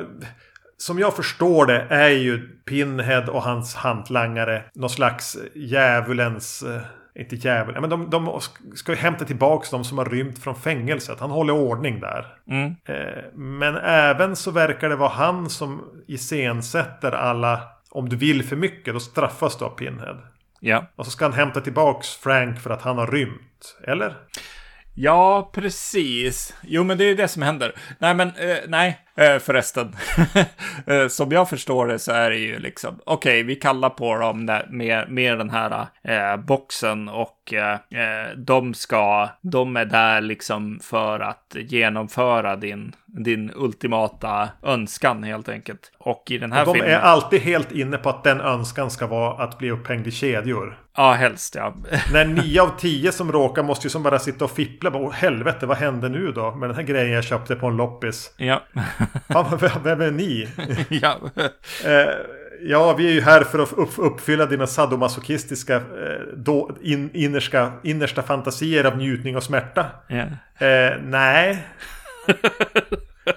[0.76, 6.62] som jag förstår det är ju Pinhead och hans hantlangare någon slags djävulens...
[6.62, 6.80] Eh,
[7.14, 8.40] inte djävul, men de, de
[8.74, 11.20] ska ju hämta tillbaka de som har rymt från fängelset.
[11.20, 12.26] Han håller ordning där.
[12.50, 12.74] Mm.
[12.84, 18.56] Eh, men även så verkar det vara han som iscensätter alla om du vill för
[18.56, 20.18] mycket, då straffas du av Pinhead.
[20.60, 20.86] Ja.
[20.96, 23.78] Och så ska han hämta tillbaks Frank för att han har rymt.
[23.84, 24.16] Eller?
[24.94, 26.54] Ja, precis.
[26.62, 27.74] Jo, men det är det som händer.
[27.98, 29.96] Nej, men eh, nej, eh, förresten.
[30.86, 34.18] eh, som jag förstår det så är det ju liksom, okej, okay, vi kallar på
[34.18, 39.84] dem där, med, med den här eh, boxen och eh, eh, de ska, de är
[39.84, 45.92] där liksom för att genomföra din, din ultimata önskan helt enkelt.
[45.98, 46.90] Och i den här de filmen.
[46.90, 50.78] är alltid helt inne på att den önskan ska vara att bli upphängd i kedjor.
[50.96, 51.74] Ja, helst ja.
[52.12, 54.90] När nio av tio som råkar måste ju som bara sitta och fippla.
[54.94, 56.54] Åh helvete, vad hände nu då?
[56.54, 58.34] Med den här grejen jag köpte på en loppis.
[58.36, 58.62] Ja.
[59.28, 60.48] Ja vem är ni?
[60.88, 61.20] ja.
[61.84, 62.14] Eh,
[62.62, 65.82] ja, vi är ju här för att uppfylla dina sadomasochistiska eh,
[66.36, 69.86] då, in, innerska, innersta fantasier av njutning och smärta.
[70.08, 70.22] Ja.
[70.66, 71.66] Eh, nej.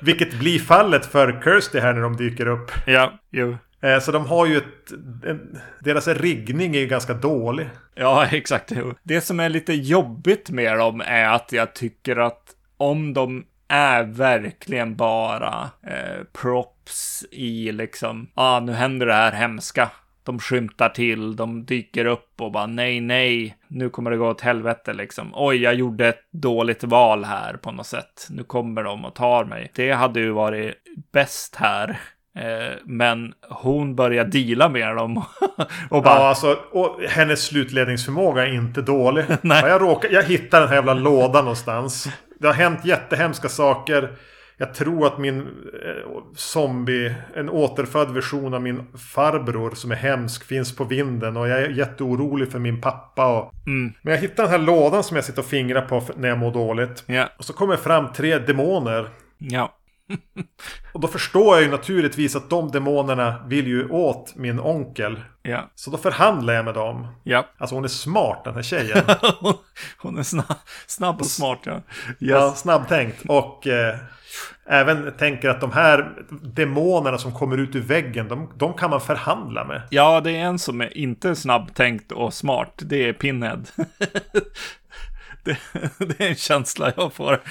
[0.02, 2.72] Vilket blir fallet för Kirsty här när de dyker upp.
[2.86, 3.58] Ja, jo.
[3.82, 4.92] Eh, så de har ju ett...
[5.26, 7.70] En, deras riggning är ju ganska dålig.
[7.96, 8.72] Ja, exakt.
[9.04, 12.42] Det som är lite jobbigt med dem är att jag tycker att
[12.78, 19.32] om de är verkligen bara eh, props i liksom, ja ah, nu händer det här
[19.32, 19.90] hemska.
[20.24, 24.42] De skymtar till, de dyker upp och bara nej, nej, nu kommer det gå åt
[24.42, 25.32] helvete liksom.
[25.34, 28.28] Oj, jag gjorde ett dåligt val här på något sätt.
[28.30, 29.72] Nu kommer de och tar mig.
[29.76, 30.74] Det hade ju varit
[31.12, 32.00] bäst här.
[32.38, 35.18] Eh, men hon börjar deala med dem.
[35.90, 36.16] och bara...
[36.16, 39.26] Ja, alltså, och hennes slutledningsförmåga är inte dålig.
[39.42, 39.64] Nej.
[39.66, 42.08] Jag, råkar, jag hittar den här jävla lådan någonstans.
[42.40, 44.16] Det har hänt jättehemska saker.
[44.58, 50.44] Jag tror att min eh, zombie, en återfödd version av min farbror som är hemsk
[50.44, 51.38] finns på vinden.
[51.38, 53.40] Och jag är jätteorolig för min pappa.
[53.40, 53.54] Och...
[53.68, 53.94] Mm.
[54.02, 56.52] Men jag hittar den här lådan som jag sitter och fingrar på när jag mår
[56.52, 57.04] dåligt.
[57.06, 57.30] Ja.
[57.38, 59.10] Och så kommer fram tre demoner.
[59.38, 59.74] Ja.
[60.94, 65.22] och då förstår jag ju naturligtvis att de demonerna vill ju åt min onkel.
[65.42, 65.70] Ja.
[65.76, 67.08] Så då förhandlar jag med dem.
[67.24, 67.46] Ja.
[67.58, 69.04] Alltså hon är smart den här tjejen.
[69.98, 71.74] hon är snabb, snabb och smart ja.
[71.74, 71.84] Yes.
[72.20, 73.24] Ja, snabbtänkt.
[73.28, 73.96] Och eh,
[74.66, 79.02] även tänker att de här demonerna som kommer ut ur väggen, de, de kan man
[79.02, 79.82] förhandla med.
[79.90, 82.74] Ja, det är en som är inte snabbtänkt och smart.
[82.78, 83.64] Det är Pinhead.
[85.44, 85.58] det,
[85.98, 87.42] det, är en känsla jag får.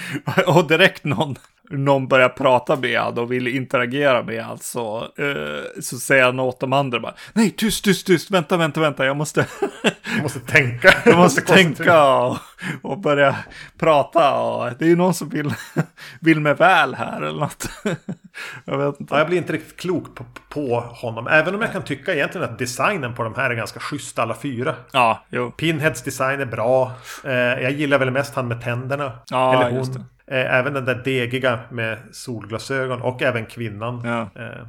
[0.47, 1.37] Och direkt någon
[1.71, 6.41] någon börjar prata med han och vill interagera med han så, eh, så säger han
[6.41, 9.47] åt de andra bara Nej, tyst, tyst, tyst, vänta, vänta, vänta, jag måste
[10.15, 10.95] Jag måste tänka.
[11.05, 12.37] Jag måste tänka och,
[12.83, 13.37] och börja
[13.79, 15.55] prata och det är ju någon som vill,
[16.21, 17.69] vill mig väl här eller något.
[18.65, 19.15] Jag vet inte.
[19.15, 22.51] Ja, Jag blir inte riktigt klok på, på honom Även om jag kan tycka egentligen
[22.51, 24.75] att designen på de här är ganska schysst alla fyra.
[24.93, 25.51] Ja, jo.
[25.51, 26.93] Pinheads design är bra.
[27.25, 29.13] Eh, Jag gillar väl mest han med tänderna.
[29.31, 34.03] Ja, Eller hon även den där degiga med solglasögon och även kvinnan.
[34.05, 34.43] Ja.
[34.43, 34.67] Eh,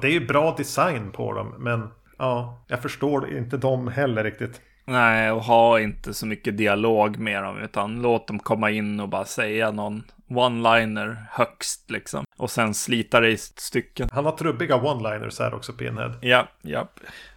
[0.00, 1.54] det är ju bra design på dem.
[1.58, 4.60] Men ja, jag förstår inte dem heller riktigt.
[4.84, 7.58] Nej, och ha inte så mycket dialog med dem.
[7.58, 12.24] Utan låt dem komma in och bara säga någon one-liner högst liksom.
[12.36, 14.08] Och sen slita det i stycken.
[14.12, 16.12] Han har trubbiga one-liners här också, Pinhead.
[16.20, 16.88] Ja, ja.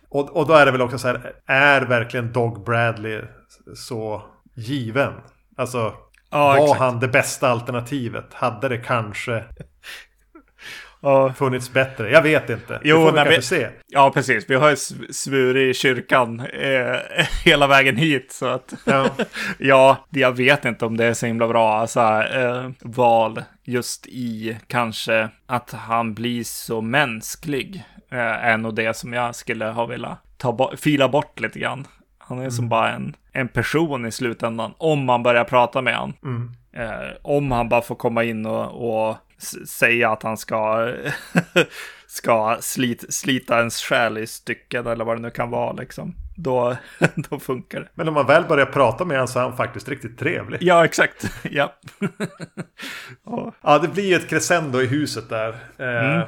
[0.09, 3.21] Och, och då är det väl också så här, är verkligen Dog Bradley
[3.75, 4.21] så
[4.53, 5.13] given?
[5.55, 5.93] Alltså,
[6.31, 6.79] Ja, var exakt.
[6.79, 8.33] han det bästa alternativet?
[8.33, 9.43] Hade det kanske
[11.01, 11.33] Ja.
[11.33, 12.11] funnits bättre?
[12.11, 12.79] Jag vet inte.
[12.83, 13.67] Jo, det får vi kanske vi- se.
[13.87, 14.45] Ja, precis.
[14.49, 16.95] Vi har ju sv- svurit i kyrkan eh,
[17.45, 18.31] hela vägen hit.
[18.31, 19.09] Så att, Ja.
[19.57, 21.99] ja, jag vet inte om det är så himla bra alltså,
[22.33, 27.83] eh, val just i kanske att han blir så mänsklig.
[28.11, 31.87] Eh, är nog det som jag skulle ha velat ta bo- fila bort lite grann.
[32.29, 36.13] Han är som bara en, en person i slutändan, om man börjar prata med han.
[36.23, 36.51] Mm.
[36.73, 39.17] Eh, om han bara får komma in och, och
[39.67, 40.91] säga att han ska,
[42.07, 46.15] ska slit, slita ens själ i stycken eller vad det nu kan vara liksom.
[46.37, 46.75] Då,
[47.15, 47.87] då funkar det.
[47.93, 50.57] Men om man väl börjar prata med honom så är han faktiskt riktigt trevlig.
[50.61, 51.31] Ja, exakt.
[51.51, 51.73] ja.
[53.25, 53.53] Ja.
[53.61, 55.49] Ja, det blir ju ett crescendo i huset där.
[55.77, 56.27] Eh, Mm.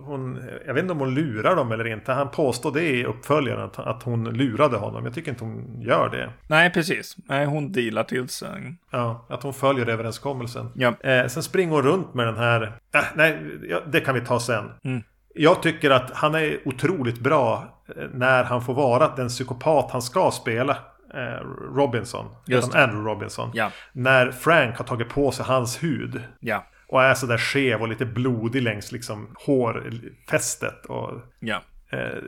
[0.00, 2.12] Hon, jag vet inte om hon lurar dem eller inte.
[2.12, 5.04] Han påstår det i uppföljaren att, att hon lurade honom.
[5.04, 6.30] Jag tycker inte hon gör det.
[6.46, 7.16] Nej, precis.
[7.28, 8.74] Nej, hon dealar till sig.
[8.90, 10.70] Ja, att hon följer överenskommelsen.
[10.74, 10.94] Ja.
[11.00, 12.62] Eh, sen springer hon runt med den här...
[12.94, 14.70] Äh, nej, ja, det kan vi ta sen.
[14.84, 15.02] Mm.
[15.34, 17.64] Jag tycker att han är otroligt bra
[17.96, 20.76] eh, när han får vara den psykopat han ska spela.
[21.14, 22.26] Eh, Robinson.
[22.46, 23.50] Just Andrew Robinson.
[23.54, 23.70] Ja.
[23.92, 26.20] När Frank har tagit på sig hans hud.
[26.40, 26.64] Ja.
[26.92, 30.86] Och är sådär skev och lite blodig längs liksom hårfästet.
[30.86, 31.62] Och, Ja.
[31.90, 32.18] eh,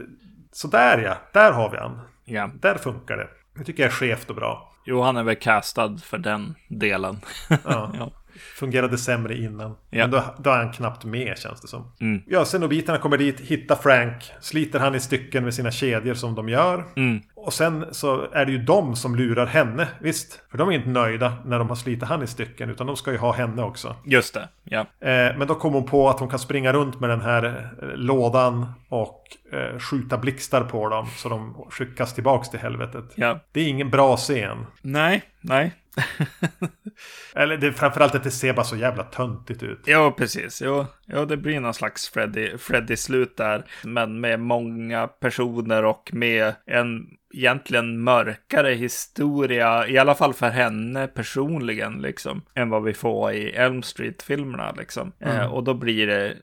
[0.52, 2.00] så där ja, där har vi han.
[2.24, 2.50] Ja.
[2.60, 3.28] Där funkar det.
[3.58, 4.72] Det tycker jag är skevt och bra.
[4.86, 7.20] Jo, han är väl castad för den delen.
[7.48, 7.58] Ja.
[7.98, 8.10] ja.
[8.38, 9.70] Fungerade sämre innan.
[9.70, 9.76] Ja.
[9.90, 11.92] Men då, då är han knappt med känns det som.
[12.00, 12.22] Mm.
[12.26, 16.48] Ja, Cenobiterna kommer dit, hittar Frank, sliter han i stycken med sina kedjor som de
[16.48, 16.84] gör.
[16.96, 17.20] Mm.
[17.34, 20.42] Och sen så är det ju de som lurar henne, visst?
[20.50, 23.12] För de är inte nöjda när de har slitit han i stycken, utan de ska
[23.12, 23.96] ju ha henne också.
[24.04, 24.48] Just det.
[24.64, 24.80] Ja.
[24.80, 27.88] Eh, men då kommer hon på att hon kan springa runt med den här eh,
[27.96, 33.04] lådan och eh, skjuta blixtar på dem så de skickas tillbaks till helvetet.
[33.14, 33.40] Ja.
[33.52, 34.66] Det är ingen bra scen.
[34.82, 35.72] Nej, nej.
[37.34, 39.80] Eller det är framförallt att det ser bara så jävla töntigt ut.
[39.86, 40.62] Jo, precis.
[40.64, 43.64] Jo, jo det blir någon slags Freddy, Freddy-slut där.
[43.84, 51.06] Men med många personer och med en egentligen mörkare historia, i alla fall för henne
[51.06, 55.12] personligen, liksom, än vad vi får i Elm Street-filmerna, liksom.
[55.20, 55.36] Mm.
[55.36, 56.36] Eh, och då blir det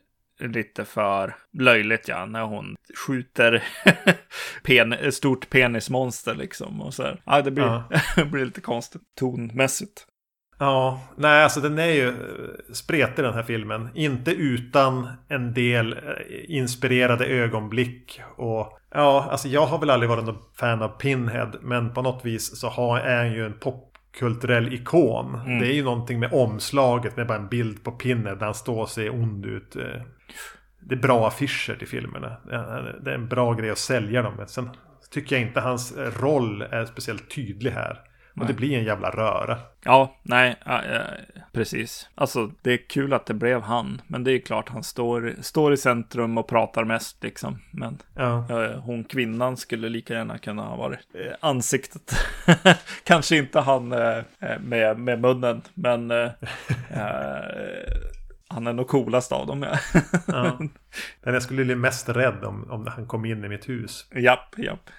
[0.47, 2.75] lite för löjligt, ja, när hon
[3.07, 3.63] skjuter
[4.63, 6.81] pen, stort penismonster, liksom.
[6.81, 7.21] Och så här.
[7.25, 7.65] Ja, det blir,
[8.15, 8.23] Ja.
[8.31, 10.05] blir lite konstigt tonmässigt.
[10.59, 12.13] Ja, nej alltså den är ju
[12.73, 13.89] spretig den här filmen.
[13.95, 15.99] Inte utan en del eh,
[16.47, 18.21] inspirerade ögonblick.
[18.37, 21.51] Och ja, alltså jag har väl aldrig varit någon fan av Pinhead.
[21.61, 23.59] Men på något vis så har, är han ju en
[24.11, 25.35] popkulturell ikon.
[25.35, 25.59] Mm.
[25.59, 28.81] Det är ju någonting med omslaget med bara en bild på Pinhead när han står
[28.81, 29.75] och ser ond ut.
[29.75, 30.01] eh.
[30.79, 32.37] Det är bra affischer till filmerna.
[33.03, 34.33] Det är en bra grej att sälja dem.
[34.47, 34.69] Sen
[35.11, 37.99] tycker jag inte hans roll är speciellt tydlig här.
[38.35, 39.57] Och det blir en jävla röra.
[39.83, 40.99] Ja, nej, ja, ja,
[41.51, 42.09] precis.
[42.15, 44.01] Alltså, det är kul att det blev han.
[44.07, 47.59] Men det är klart, han står, står i centrum och pratar mest liksom.
[47.71, 48.45] Men Ja.
[48.49, 52.15] eh, hon kvinnan skulle lika gärna kunna ha varit eh, ansiktet.
[53.03, 56.11] Kanske inte han eh, eh, med, med munnen, men
[58.47, 59.63] han är nog coolast av dem.
[59.63, 59.77] Ja.
[60.27, 60.57] Ja.
[61.23, 64.05] Men jag skulle bli mest rädd om, om han kom in i mitt hus.
[64.15, 64.89] japp, japp.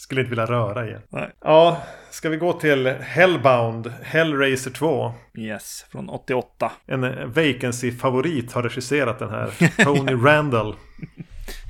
[0.00, 1.00] Skulle inte vilja röra igen.
[1.08, 1.30] Nej.
[1.44, 5.12] Ja, ska vi gå till Hellbound, Hellraiser 2.
[5.38, 6.72] Yes, från 88.
[6.86, 9.50] En eh, vacancy-favorit har regisserat den här.
[9.84, 10.74] Tony Randall.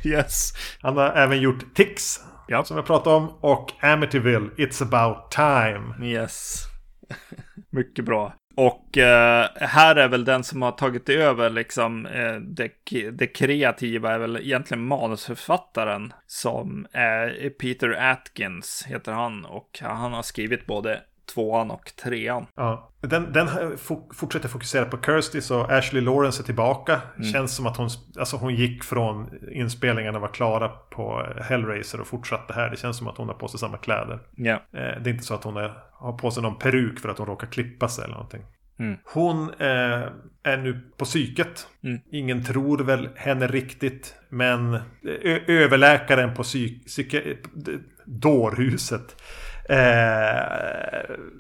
[0.05, 0.53] Yes.
[0.83, 2.65] Han har även gjort Tix, Ja.
[2.65, 3.29] som jag pratade om.
[3.41, 6.07] Och Amityville, It's about time.
[6.09, 6.65] Yes.
[7.71, 8.35] Mycket bra.
[8.57, 12.71] Och eh, här är väl den som har tagit över liksom eh, det,
[13.11, 20.23] det kreativa är väl egentligen manusförfattaren som är Peter Atkins heter han och han har
[20.23, 21.01] skrivit både
[21.35, 22.47] tvåan och trean.
[22.57, 22.93] Ja.
[23.01, 23.49] Den, den
[24.15, 27.01] fortsätter fokusera på Kirsty så Ashley Lawrence är tillbaka.
[27.33, 27.89] Känns som att hon,
[28.19, 32.71] alltså hon gick från inspelningarna var klara på Hellraiser och fortsatte här.
[32.71, 34.19] Det känns som att hon har på sig samma kläder.
[34.73, 37.19] Eh, Det är inte så att hon är, har på sig någon peruk för att
[37.19, 38.43] hon råkar klippa sig eller någonting.
[38.81, 38.97] Mm.
[39.05, 40.03] Hon eh,
[40.43, 41.67] är nu på psyket.
[41.85, 41.99] Mm.
[42.13, 44.15] Ingen tror väl henne riktigt.
[44.29, 44.75] Men
[45.23, 47.23] ö- överläkaren på psyk, psyke,
[48.07, 49.17] dårhuset eh,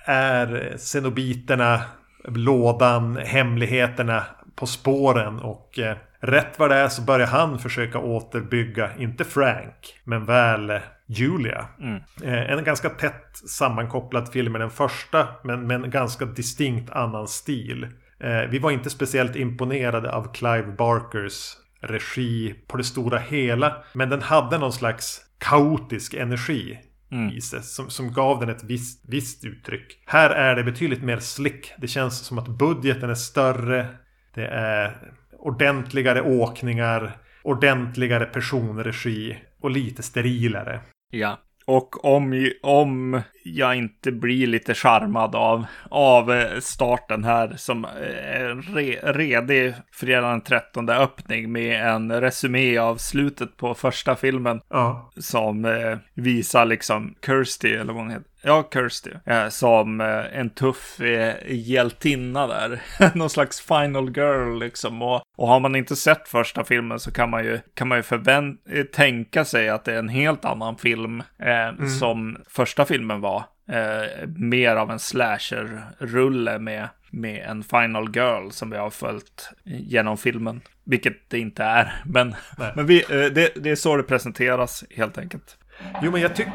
[0.04, 1.80] är cenobiterna,
[2.24, 4.24] lådan, hemligheterna
[4.56, 5.38] på spåren.
[5.38, 10.70] Och eh, rätt vad det är så börjar han försöka återbygga, inte Frank, men väl
[10.70, 11.66] eh, Julia.
[11.80, 12.02] Mm.
[12.24, 17.28] Eh, En ganska tätt sammankopplad film med den första, men med en ganska distinkt annan
[17.28, 17.86] stil.
[18.20, 23.76] Eh, Vi var inte speciellt imponerade av Clive Barkers regi på det stora hela.
[23.92, 26.78] Men den hade någon slags kaotisk energi
[27.10, 27.30] Mm.
[27.30, 30.02] i sig som, som gav den ett visst, visst uttryck.
[30.06, 31.72] Här är det betydligt mer slick.
[31.78, 33.86] Det känns som att budgeten är större.
[34.34, 40.80] Det är ordentligare åkningar, ordentligare personregi och lite sterilare.
[41.10, 41.38] ja.
[41.66, 43.20] Och om, om
[43.54, 50.28] jag inte blir lite charmad av, av eh, starten här som är re, redig fredag
[50.28, 56.64] den 13 öppning med en resumé av slutet på första filmen Ja, som eh, visar
[56.64, 58.24] liksom Kirsty, eller vad hon heter.
[58.42, 59.10] Ja, Kirsty.
[59.26, 62.80] Eh, som eh, en tuff eh, hjältinna där.
[63.14, 65.02] Någon slags final girl liksom.
[65.02, 68.02] Och, och har man inte sett första filmen så kan man ju, kan man ju
[68.02, 73.20] förvänt- eh, tänka sig att det är en helt annan film eh, som första filmen
[73.20, 73.37] var.
[73.68, 80.18] Eh, mer av en slasher-rulle med, med en final girl som vi har följt genom
[80.18, 80.60] filmen.
[80.84, 82.02] Vilket det inte är.
[82.06, 82.72] Men, Nej.
[82.76, 85.58] men vi, eh, det, det är så det presenteras helt enkelt.
[86.02, 86.52] Jo men jag tycker...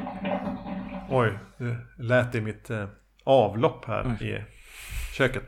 [1.10, 2.88] Oj, nu lät det i mitt eh,
[3.24, 4.44] avlopp här i
[5.18, 5.44] köket.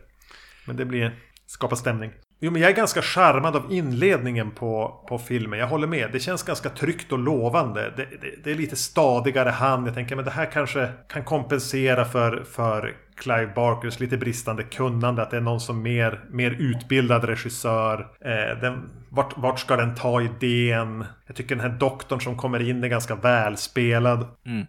[0.68, 2.12] Men det blir skapa stämning.
[2.40, 5.60] Jo men jag är ganska charmad av inledningen på, på filmen.
[5.60, 6.10] Jag håller med.
[6.12, 7.94] Det känns ganska tryggt och lovande.
[7.98, 9.88] Det, det, det är lite stadigare hand.
[9.88, 15.22] Jag tänker men det här kanske kan kompensera för, för Clive Barkers lite bristande kunnande.
[15.22, 18.08] Att det är någon som mer, mer utbildad regissör.
[18.22, 21.06] Eh, den, vart, vart ska den ta idén?
[21.28, 24.28] Jag tycker den här doktorn som kommer in är ganska välspelad.
[24.46, 24.66] Mm.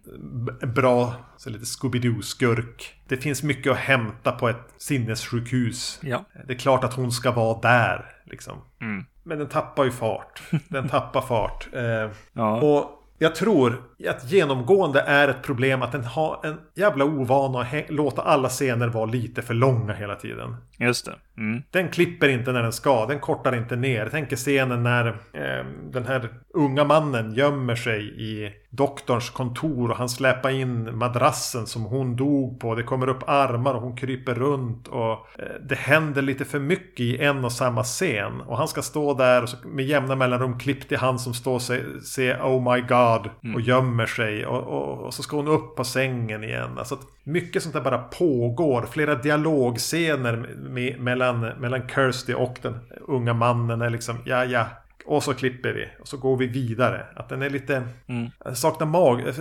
[0.74, 2.94] Bra, så lite Scooby-Doo-skurk.
[3.08, 6.00] Det finns mycket att hämta på ett sinnessjukhus.
[6.02, 6.24] Ja.
[6.46, 8.04] Det är klart att hon ska vara där.
[8.24, 8.58] Liksom.
[8.80, 9.04] Mm.
[9.22, 10.42] Men den tappar ju fart.
[10.68, 11.68] Den tappar fart.
[11.72, 12.60] Eh, Ja.
[12.60, 17.90] och jag tror att genomgående är ett problem att den har en jävla ovana att
[17.90, 20.56] låta alla scener vara lite för långa hela tiden.
[20.78, 21.14] Just det.
[21.36, 21.62] Mm.
[21.70, 24.08] Den klipper inte när den ska, den kortar inte ner.
[24.08, 30.08] Tänker scenen när eh, den här unga mannen gömmer sig i doktorns kontor och han
[30.08, 32.74] släpar in madrassen som hon dog på.
[32.74, 37.00] Det kommer upp armar och hon kryper runt och eh, det händer lite för mycket
[37.00, 38.40] i en och samma scen.
[38.40, 41.62] Och han ska stå där och med jämna mellanrum klipp till han som står och
[41.62, 44.46] se- ser Oh my God och gömmer sig.
[44.46, 46.78] Och, och, och så ska hon upp på sängen igen.
[46.78, 48.86] Alltså att mycket sånt där bara pågår.
[48.90, 54.66] Flera dialogscener med, mellan, mellan Kirsty och den unga mannen är liksom ja ja.
[55.06, 57.06] Och så klipper vi och så går vi vidare.
[57.16, 57.82] Att den är lite...
[58.06, 58.30] Mm.
[58.54, 59.20] Saknar mag...
[59.20, 59.34] Jag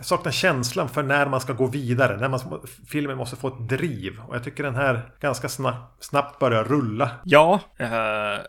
[0.00, 2.16] saknar känslan för när man ska gå vidare.
[2.16, 2.40] När man,
[2.88, 4.20] filmen måste få ett driv.
[4.28, 7.10] Och jag tycker den här ganska snabbt, snabbt börjar rulla.
[7.24, 7.88] Ja, eh,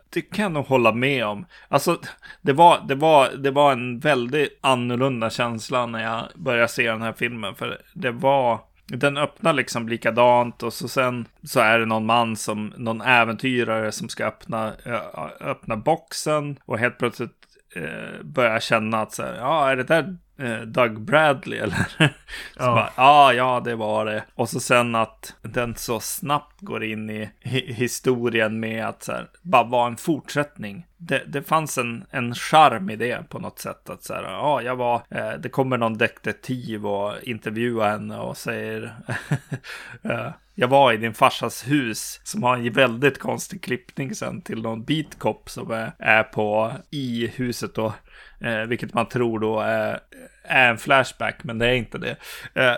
[0.10, 1.46] det kan jag nog hålla med om.
[1.68, 1.98] Alltså,
[2.42, 7.02] det var, det, var, det var en väldigt annorlunda känsla när jag började se den
[7.02, 7.56] här filmen.
[7.56, 12.36] För det var, den öppnar liksom likadant och så sen så är det någon man
[12.36, 14.74] som, någon äventyrare som ska öppna,
[15.40, 17.32] öppna boxen och helt plötsligt
[17.76, 20.18] eh, börjar känna att så här, ja, är det där
[20.66, 21.88] Doug Bradley eller?
[22.00, 22.10] Ja.
[22.58, 24.24] bara, ja, ja, det var det.
[24.36, 29.12] Och så sen att den så snabbt går in i hi- historien med att så
[29.12, 30.86] här, bara vara en fortsättning.
[30.98, 33.90] Det, det fanns en, en charm i det på något sätt.
[33.90, 38.38] Att så här, ja, jag var, eh, det kommer någon detektiv och intervjuar henne och
[38.38, 38.96] säger,
[40.04, 44.62] eh, jag var i din farsas hus som har en väldigt konstig klippning sen till
[44.62, 47.94] någon beatcop som är, är på i huset då.
[48.42, 50.00] Eh, vilket man tror då är,
[50.48, 52.16] är en flashback, men det är inte det.
[52.54, 52.74] Äh,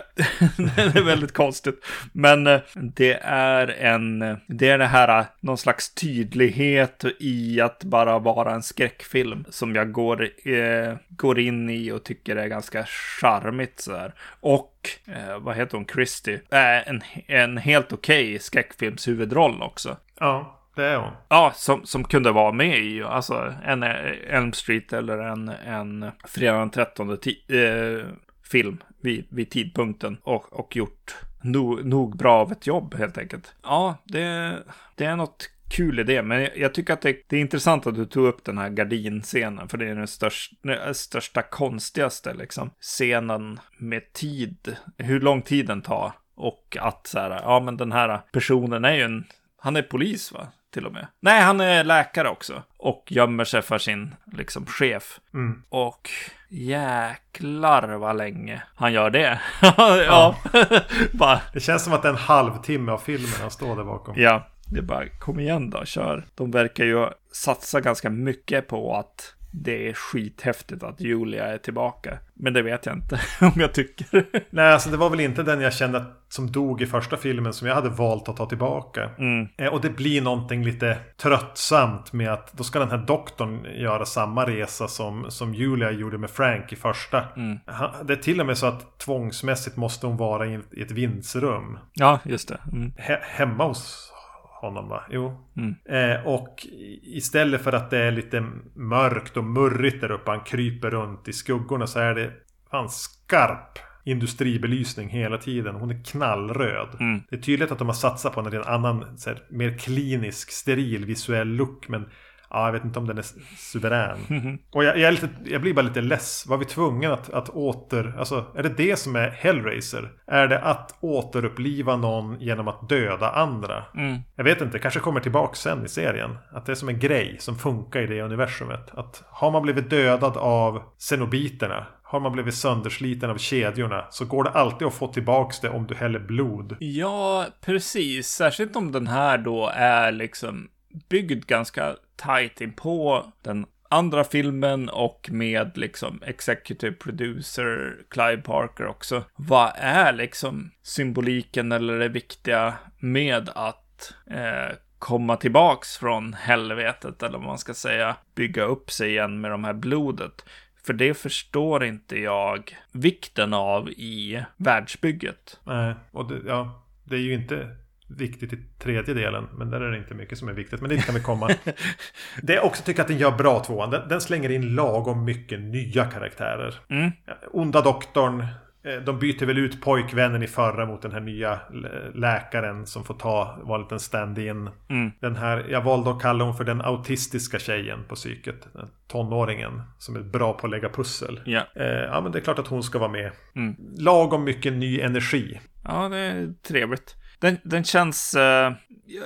[0.76, 1.84] det är väldigt konstigt.
[2.12, 8.18] Men äh, det är en, det är det här, någon slags tydlighet i att bara
[8.18, 12.84] vara en skräckfilm som jag går, eh, går in i och tycker är ganska
[13.20, 14.14] charmigt så här.
[14.40, 19.96] Och, eh, vad heter hon, Christie, är en, en helt okej okay skräckfilmshuvudroll också.
[20.20, 21.12] Ja, det är hon.
[21.28, 26.58] Ja, som, som kunde vara med i alltså en Elm Street eller en, en Fredag
[26.58, 28.06] den 13 ti- eh,
[28.50, 33.54] film vid, vid tidpunkten och, och gjort no, nog bra av ett jobb helt enkelt.
[33.62, 34.58] Ja, det,
[34.94, 37.86] det är något kul i det, men jag, jag tycker att det, det är intressant
[37.86, 42.34] att du tog upp den här gardinscenen, för det är den största, den största konstigaste
[42.34, 46.12] liksom, scenen med tid, hur lång tid den tar.
[46.34, 49.24] Och att så här, ja men den här personen är ju en,
[49.56, 50.48] han är polis va?
[50.74, 51.06] Till och med.
[51.20, 52.62] Nej, han är läkare också.
[52.76, 55.20] Och gömmer sig för sin, liksom, chef.
[55.34, 55.62] Mm.
[55.68, 56.10] Och
[56.48, 59.40] jäklar vad länge han gör det.
[60.06, 60.36] ja,
[61.12, 64.14] bara, Det känns som att det är en halvtimme av filmen han står där bakom.
[64.16, 66.26] ja, det är bara kom igen då, kör.
[66.34, 72.18] De verkar ju satsa ganska mycket på att det är skithäftigt att Julia är tillbaka.
[72.34, 74.26] Men det vet jag inte om jag tycker.
[74.50, 77.68] Nej, alltså det var väl inte den jag kände som dog i första filmen som
[77.68, 79.10] jag hade valt att ta tillbaka.
[79.18, 79.48] Mm.
[79.56, 84.04] Eh, Och det blir någonting lite tröttsamt med att då ska den här doktorn göra
[84.04, 87.24] samma resa som, som Julia gjorde med Frank i första.
[87.36, 87.58] Mm.
[88.04, 91.78] Det är till och med så att tvångsmässigt måste hon vara i i ett vindsrum.
[91.94, 92.58] Ja, just det.
[92.72, 92.92] Mm.
[92.96, 94.12] He hemma hos
[94.60, 95.02] honom va?
[95.10, 95.48] Jo.
[95.56, 95.74] Mm.
[95.84, 96.66] Eh, och
[97.02, 101.32] istället för att det är lite mörkt och murrigt där uppe, han kryper runt i
[101.32, 102.32] skuggorna så är det
[102.70, 105.74] fan skarp industribelysning hela tiden.
[105.74, 106.88] Hon är knallröd.
[107.00, 107.20] Mm.
[107.30, 111.48] Det är tydligt att de har satsat på en annan, här, mer klinisk, steril, visuell
[111.48, 111.88] look.
[111.88, 112.08] Men
[112.50, 113.24] ja, jag vet inte om den är
[113.56, 114.18] suverän.
[114.70, 116.46] Och jag, jag, är lite, jag blir bara lite less.
[116.46, 118.14] Var vi tvungna att, att åter...
[118.18, 120.10] Alltså, är det det som är Hellraiser?
[120.26, 123.84] Är det att återuppliva någon genom att döda andra?
[123.94, 124.18] Mm.
[124.36, 126.36] Jag vet inte, kanske kommer tillbaka sen i serien.
[126.52, 128.90] Att det är som en grej som funkar i det universumet.
[128.94, 134.44] Att har man blivit dödad av xenobiterna, har man blivit söndersliten av kedjorna, så går
[134.44, 136.76] det alltid att få tillbaka det om du häller blod.
[136.80, 138.28] Ja, precis.
[138.28, 140.68] Särskilt om den här då är liksom
[141.08, 141.96] byggd ganska
[142.26, 149.24] tight in på den andra filmen och med liksom executive producer Clive Parker också.
[149.36, 157.38] Vad är liksom symboliken eller det viktiga med att eh, komma tillbaks från helvetet eller
[157.38, 160.44] vad man ska säga, bygga upp sig igen med de här blodet.
[160.86, 165.60] För det förstår inte jag vikten av i världsbygget.
[165.64, 166.82] Nej, och det, ja.
[167.04, 167.76] Det är ju inte
[168.08, 169.44] viktigt i tredje delen.
[169.58, 170.80] Men där är det inte mycket som är viktigt.
[170.80, 171.48] Men dit kan vi komma.
[172.42, 173.90] det jag också tycker att den gör bra tvåan.
[173.90, 176.74] Den, den slänger in lagom mycket nya karaktärer.
[176.88, 177.10] Mm.
[177.52, 178.40] Onda doktorn.
[178.84, 183.04] eh, De byter väl ut pojkvännen i förra mot den här nya lä- läkaren som
[183.04, 184.68] får ta, vara en liten stand-in.
[184.90, 185.10] Mm.
[185.20, 188.68] Den här, jag valde att kalla hon för den autistiska tjejen på psyket.
[189.08, 191.40] Tonåringen som är bra på att lägga pussel.
[191.44, 191.60] Ja.
[191.76, 193.30] Eh, ja men det är klart att hon ska vara med.
[193.56, 193.76] Mm.
[193.98, 195.60] Lagom mycket ny energi.
[195.84, 197.14] Ja, det är trevligt.
[197.38, 198.34] Den, den känns...
[198.34, 198.72] eh,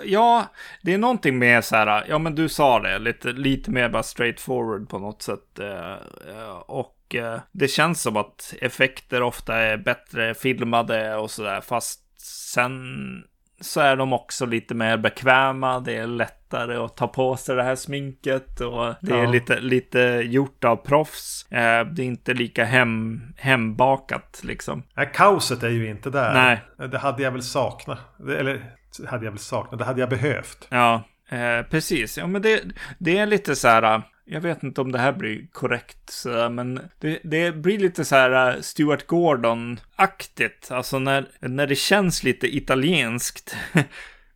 [0.04, 0.46] ja,
[0.82, 2.04] det är någonting med så här...
[2.08, 2.98] Ja, men du sa det.
[2.98, 5.58] Lite, lite mer bara straightforward på något sätt.
[5.58, 5.92] eh,
[6.28, 11.60] eh och eh, det känns som att effekter ofta är bättre filmade och sådär.
[11.60, 13.24] Fast sen
[13.62, 15.80] så är de också lite mer bekväma.
[15.80, 19.30] Det är lättare att ta på sig det här sminket och det är Ja.
[19.30, 21.46] lite, lite gjort av proffs.
[21.52, 24.82] Eh, det är inte lika hem, hembakat liksom.
[24.94, 26.34] Nej, kaoset är ju inte där.
[26.34, 26.88] Nej.
[26.88, 27.98] Det hade jag väl saknat.
[28.38, 28.62] Eller
[29.08, 29.78] hade jag väl saknat.
[29.78, 30.66] Det hade jag behövt.
[30.70, 32.18] Ja, eh, precis.
[32.18, 32.62] Ja, men det,
[32.98, 34.02] det är lite så här.
[34.32, 38.04] Äh, Jag vet inte om det här blir korrekt, så, men det, det blir lite
[38.04, 40.70] så här äh, Stuart Gordon-aktigt.
[40.70, 43.56] Alltså när, när det känns lite italienskt.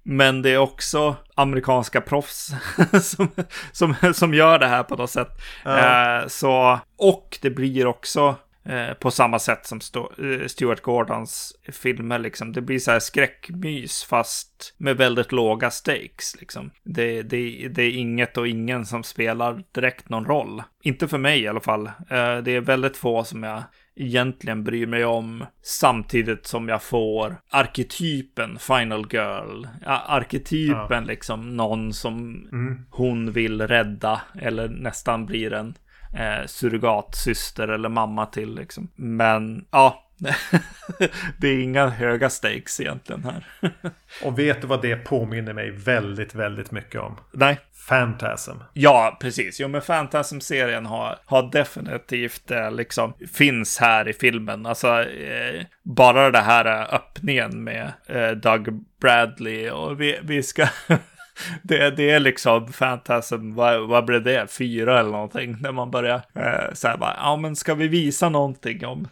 [0.09, 2.51] Men det är också amerikanska proffs
[3.03, 3.29] som,
[3.73, 5.29] som, som gör det här på något sätt.
[5.65, 6.21] Ja.
[6.21, 8.35] Eh, så, och det blir också
[8.69, 12.19] eh, på samma sätt som Sto- eh, Stuart Gordons filmer.
[12.19, 12.53] Liksom.
[12.53, 16.37] Det blir så här skräckmys fast med väldigt låga stakes.
[16.41, 16.71] Liksom.
[16.85, 20.63] Det, det, det är inget och ingen som spelar direkt någon roll.
[20.83, 21.87] Inte för mig i alla fall.
[21.87, 23.63] Eh, det är väldigt få som jag
[23.97, 29.67] egentligen bryr mig om samtidigt som jag får arketypen Final Girl.
[29.85, 32.47] Ja, arketypen liksom någon som
[32.91, 35.75] hon vill rädda eller nästan blir en
[36.17, 38.89] eh, surrogatsyster eller mamma till liksom.
[38.95, 40.07] Men ja,
[41.39, 43.47] det är inga höga stakes egentligen här.
[44.25, 47.17] Och vet du vad det påminner mig väldigt, väldigt mycket om?
[47.33, 47.59] Nej.
[47.89, 48.57] Phantasm.
[48.73, 49.61] Ja, precis.
[49.61, 54.67] Jo, men Phantasm-serien har, har definitivt eh, liksom finns här i filmen.
[54.67, 60.67] Alltså, eh, bara det här eh, öppningen med eh, Doug Bradley och vi, vi ska...
[61.63, 64.51] Det, det är liksom Fantasen, vad, vad blev det?
[64.53, 65.57] Fyra eller någonting.
[65.61, 69.09] När man börjar eh, så här bara, ja men ska vi visa någonting om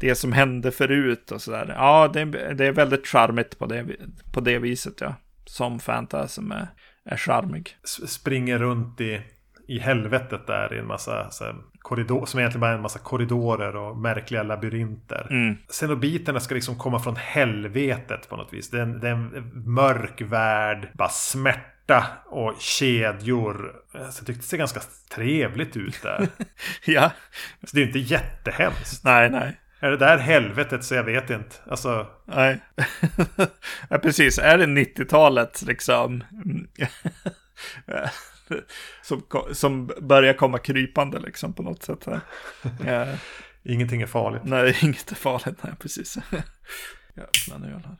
[0.00, 1.74] det som hände förut och sådär.
[1.76, 3.86] Ja, det, det är väldigt charmigt på det,
[4.32, 5.14] på det viset ja.
[5.44, 6.66] Som Fantasen är,
[7.04, 7.76] är charmig.
[7.84, 9.20] S- Springer runt i,
[9.72, 13.76] i helvetet där i en massa här, korridor, som egentligen bara är en massa korridorer
[13.76, 15.26] och märkliga labyrinter.
[15.30, 15.56] Mm.
[15.68, 18.70] Xenobiterna ska liksom komma från helvetet på något vis.
[18.70, 23.72] Det är en, det är en mörk värld, bara smärta och kedjor.
[23.92, 24.80] Så jag tyckte det ser ganska
[25.14, 26.28] trevligt ut där.
[26.86, 27.10] Ja,
[27.64, 29.04] Så det är inte jättehemskt.
[29.04, 29.58] nej, nej.
[29.80, 31.56] Är det där helvetet så jag vet inte.
[31.70, 32.58] Alltså, Nej.
[33.88, 34.38] ja, precis.
[34.38, 36.24] Är det 90-talet liksom?
[39.02, 39.22] som,
[39.52, 42.06] som börjar komma krypande liksom på något sätt.
[42.06, 42.20] Här.
[42.86, 43.06] Ja,
[43.72, 44.42] ingenting är farligt.
[44.44, 45.58] nej, inget är farligt.
[45.62, 46.18] Nej, precis.
[47.14, 47.96] Jag öppnar en öl här.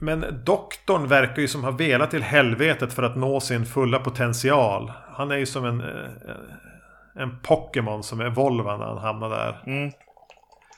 [0.00, 4.92] Men doktorn verkar ju som ha velat till helvetet för att nå sin fulla potential.
[5.10, 9.62] Han är ju som en, eh, en Pokémon som evolvar när han hamnar där.
[9.66, 9.92] Mm.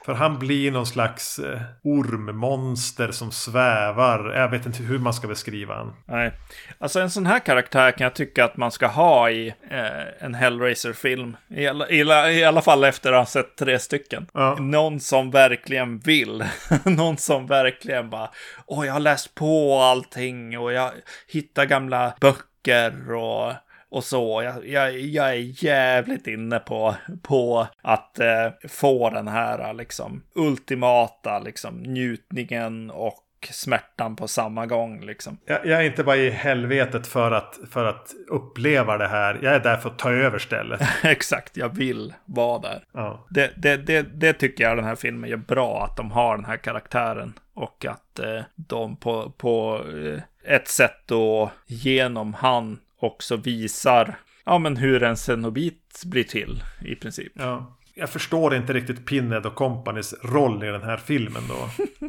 [0.06, 4.32] För han blir någon slags eh, ormmonster som svävar.
[4.34, 5.92] Jag vet inte hur man ska beskriva han.
[6.04, 6.32] Nej,
[6.78, 10.34] alltså en sån här karaktär kan jag tycka att man ska ha i eh, en
[10.34, 11.36] Hellraiser-film.
[11.48, 14.26] I alla, i, alla- I alla fall efter att ha sett tre stycken.
[14.34, 14.56] Ja.
[14.60, 16.44] Någon som verkligen vill.
[16.84, 18.30] Någon som verkligen bara,
[18.66, 20.90] åh jag har läst på allting och jag
[21.28, 23.52] hittar gamla böcker och
[23.96, 24.42] och så.
[24.42, 31.38] Jag, jag, jag är jävligt inne på, på att eh, få den här liksom ultimata
[31.38, 35.38] liksom njutningen och smärtan på samma gång liksom.
[35.44, 39.38] Jag, jag är inte bara i helvetet för att, för att uppleva det här.
[39.42, 40.80] Jag är där för att ta över stället.
[41.02, 42.84] Exakt, jag vill vara där.
[42.92, 43.26] Ja.
[43.30, 46.44] Det, det, det, det tycker jag den här filmen gör bra, att de har den
[46.44, 47.32] här karaktären.
[47.54, 54.58] Och att eh, de på, på eh, ett sätt då genom han också visar ja,
[54.58, 57.32] men hur en cenobit blir till i princip.
[57.34, 57.76] Ja.
[57.94, 61.84] Jag förstår inte riktigt Pinhead och Companys roll i den här filmen då.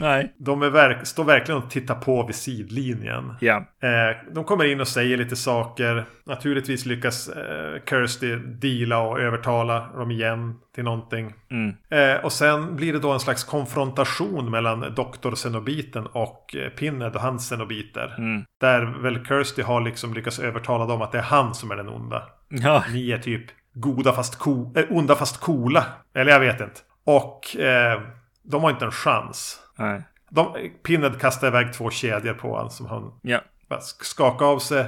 [0.00, 3.34] Nej, De verk, står verkligen och tittar på vid sidlinjen.
[3.40, 6.04] ja, Eh, de kommer in och säger lite saker.
[6.26, 11.34] Naturligtvis lyckas eh, Kirsty deala och övertala dem igen till någonting.
[11.50, 16.68] mm, Eh, och sen blir det då en slags konfrontation mellan Doktor Cenobiten och eh,
[16.68, 18.14] Pinhead och hans Cenobiter.
[18.18, 18.44] mm.
[18.60, 21.88] Där väl Kirsty har liksom lyckats övertala dem att det är han som är den
[21.88, 22.22] onda.
[22.48, 23.44] Ja, Ni är typ
[23.74, 24.46] goda fast
[24.76, 25.84] äh, onda fast coola.
[26.14, 26.80] Eller jag vet inte.
[27.04, 28.00] Och eh,
[28.42, 29.60] De har inte en chans.
[29.76, 30.02] Nej.
[30.30, 33.40] De, Pinhead kastar iväg två kedjor på honom som han Ja.
[33.80, 34.84] skakar av sig.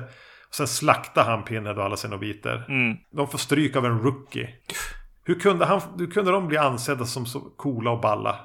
[0.48, 2.64] Och sen slaktar han Pinhead och alla xenobiter.
[2.68, 2.96] Mm.
[3.10, 4.48] De får stryk av en rookie.
[5.24, 8.36] Hur kunde, han, hur kunde de bli ansedda som så coola och balla?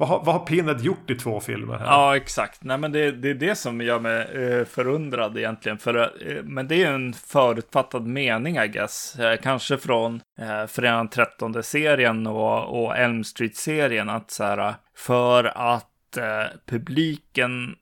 [0.00, 1.86] Vad har, vad har Pinhead gjort i två filmer här?
[1.86, 2.64] Ja, exakt.
[2.64, 5.78] Nej, men det, det är det som gör mig eh, förundrad egentligen.
[5.78, 9.18] För, eh, men det är en förutfattad mening, I guess.
[9.18, 14.08] Eh, kanske från eh, Fredag 13 serien och, och Elm Street-serien.
[14.08, 17.74] Att så här, för att eh, publiken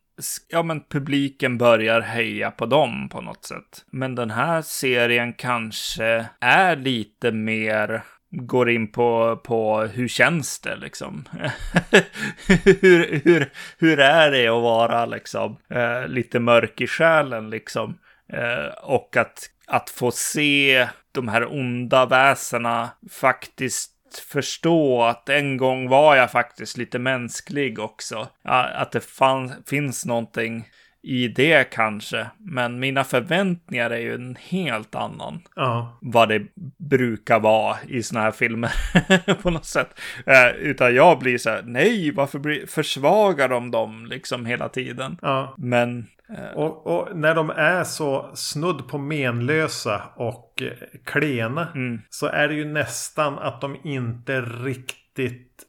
[0.48, 3.84] Ja, men publiken börjar heja på dem på något sätt.
[3.90, 10.76] Men den här serien kanske är lite mer går in på, på hur känns det
[10.76, 11.24] liksom?
[12.64, 17.98] hur, hur, hur är det att vara liksom eh, lite mörk i själen liksom?
[18.32, 25.88] Eh, och att, att få se de här onda väsena faktiskt förstå att en gång
[25.88, 28.28] var jag faktiskt lite mänsklig också.
[28.42, 30.68] Att det fann, finns någonting
[31.06, 32.26] i det kanske.
[32.38, 35.98] Men mina förväntningar är ju en helt annan Ja.
[36.00, 36.42] vad det
[36.78, 38.72] brukar vara i såna här filmer
[39.42, 40.00] på något sätt.
[40.26, 45.18] Eh, utan jag blir så här, nej, varför blir, försvagar de dem liksom hela tiden?
[45.22, 45.54] ja.
[45.58, 46.06] Men,
[46.38, 51.68] eh, Och, och när de är så snudd på menlösa och eh, klena.
[51.74, 55.62] mm, Så är det ju nästan att de inte riktigt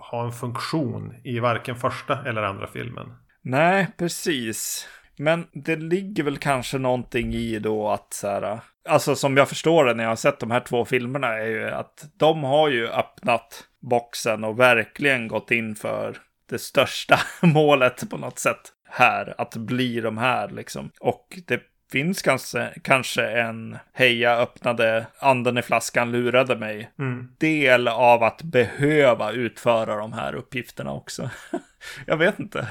[0.00, 3.06] har en funktion i varken första eller andra filmen.
[3.42, 4.88] Nej, precis.
[5.16, 9.84] Men det ligger väl kanske någonting i då att så här, alltså som jag förstår
[9.84, 12.88] det när jag har sett de här två filmerna är ju att de har ju
[12.88, 16.16] öppnat boxen och verkligen gått in för
[16.50, 20.90] det största målet på något sätt här, att bli de här liksom.
[21.00, 21.60] Och det
[21.92, 27.28] finns kanske, kanske en heja öppnade anden i flaskan lurade mig Mm.
[27.38, 31.30] del av att behöva utföra de här uppgifterna också.
[32.06, 32.68] jag vet inte.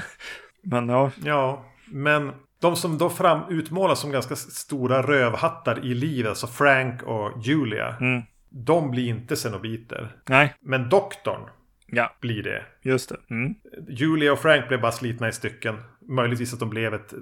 [0.64, 2.32] Men ja, Ja, men
[2.62, 7.96] de som då fram utmålas som ganska stora rövhattar i livet, alltså Frank och Julia.
[8.00, 10.16] mm, De blir inte xenobiter.
[10.30, 11.42] nej, Men doktorn
[11.88, 12.64] ja, blir det.
[12.82, 13.18] just det.
[13.30, 13.56] Mm.
[13.90, 15.76] Julia och Frank blev bara slitna i stycken.
[16.10, 17.14] Möjligtvis att de blev ett,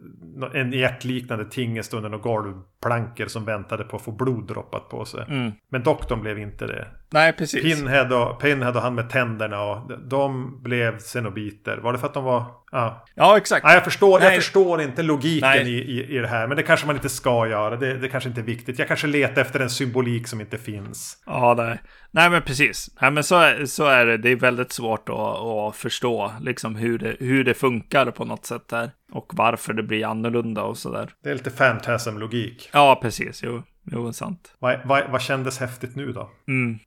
[0.54, 5.26] en hjärtliknande tingest under några golvplankor som väntade på att få blod droppat på sig.
[5.28, 5.52] Mm.
[5.70, 6.88] Men doktorn blev inte det.
[7.12, 7.64] Nej, precis.
[7.64, 11.78] Pinhead och, Pinhead och han med tänderna och de blev xenobiter.
[11.78, 12.45] Var det för att de var...
[12.72, 13.05] Ja.
[13.16, 13.66] Ja, exakt.
[13.66, 16.47] Nej, jag förstår, jag förstår inte logiken i, i, i det här.
[16.47, 17.76] Men det kanske man inte ska göra.
[17.76, 18.80] Det, det kanske inte är viktigt.
[18.80, 21.24] Jag kanske letar efter en symbolik som inte finns.
[21.26, 21.82] Ja, nej.
[22.12, 22.89] nej, men precis.
[23.01, 24.18] Nej, men så så är det.
[24.18, 28.45] Det är väldigt svårt att, att förstå liksom hur det, hur det funkar på något
[28.45, 28.91] sätt där.
[29.12, 31.10] Och varför det blir annorlunda och sådär.
[31.24, 32.70] Det är lite fantasm-logik.
[32.74, 33.43] Ja, precis.
[33.43, 34.55] Jo, jo sant.
[34.60, 36.30] Vad, vad, vad kändes häftigt nu då?
[36.47, 36.80] Mm.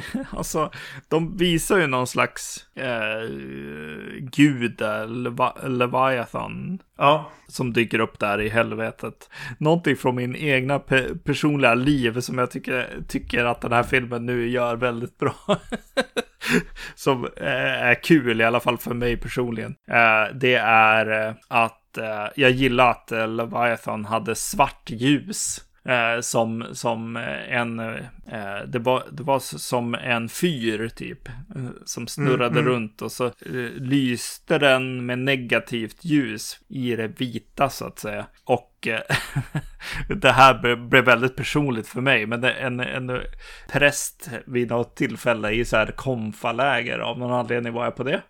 [0.30, 0.70] alltså,
[1.08, 3.28] de visar ju någon slags eh,
[4.20, 9.30] gud, Leva Leviathan, Ja, som dyker upp där i helvetet.
[9.58, 14.26] Någonting från min egna pe personliga liv som jag tycker, tycker att den här filmen
[14.26, 15.34] nu gör väldigt bra.
[16.94, 19.74] som eh, är kul, i alla fall för mig personligen.
[19.90, 25.60] Eh, det är eh, att eh, jag gillar att eh, Leviathan hade svart ljus.
[25.84, 31.70] Eh, som, som eh, en, eh, det, var, det var som en fyr typ, eh,
[31.84, 32.72] som snurrade Mm, mm.
[32.72, 38.26] runt och så eh, lyste den med negativt ljus i det vita så att säga.
[38.44, 39.00] Och eh,
[40.16, 43.20] det här ble- blev väldigt personligt för mig, men en, en
[43.72, 48.22] präst vid något tillfälle i så här konfaläger, av någon anledning var jag på det.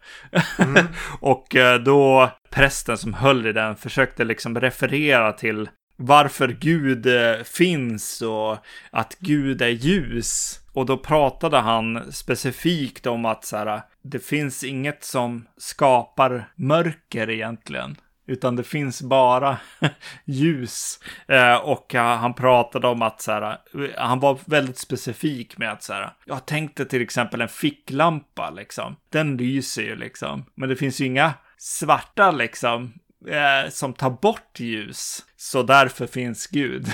[1.20, 7.42] och eh, då prästen som höll i den försökte liksom referera till varför Gud eh,
[7.44, 8.58] finns och
[8.90, 10.58] att Gud är ljus.
[10.72, 17.30] Och då pratade han specifikt om att så här, det finns inget som skapar mörker
[17.30, 17.96] egentligen.
[18.26, 19.56] Utan det finns bara
[20.24, 21.00] ljus.
[21.28, 25.72] Eh, och eh, han pratade om att så här, eh, han var väldigt specifik med
[25.72, 28.96] att så här, jag tänkte till exempel en ficklampa liksom.
[29.10, 30.44] Den lyser ju liksom.
[30.54, 32.92] Men det finns ju inga svarta liksom
[33.28, 35.24] eh, som tar bort ljus.
[35.36, 36.86] Så därför finns Gud.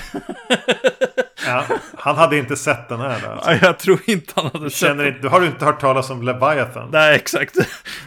[1.45, 1.65] ja,
[1.97, 3.27] han hade inte sett den här.
[3.27, 3.65] Alltså.
[3.65, 5.07] jag tror inte han hade du, sett den.
[5.07, 6.89] inte, du har inte hört talas om Leviathan?
[6.91, 7.55] Nej, exakt.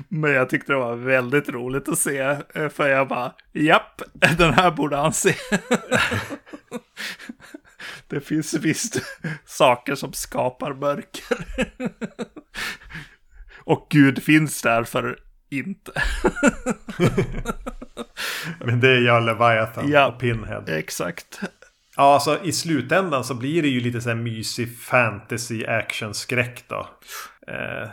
[0.08, 2.18] Men jag tyckte det var väldigt roligt att se.
[2.54, 4.02] eh, För jag bara, japp,
[4.38, 5.34] den här borde han se.
[8.08, 9.02] Det finns visst
[9.46, 11.36] saker som skapar mörker.
[13.64, 15.18] Och Gud finns därför
[15.52, 15.92] inte.
[18.60, 20.06] Men det gör Leviathan Ja.
[20.06, 20.64] och Pinhead.
[20.66, 21.40] Exakt.
[21.96, 26.64] Ja, alltså i slutändan så blir det ju lite så här mysig fantasy action skräck
[26.68, 26.88] då.
[27.48, 27.88] Eh,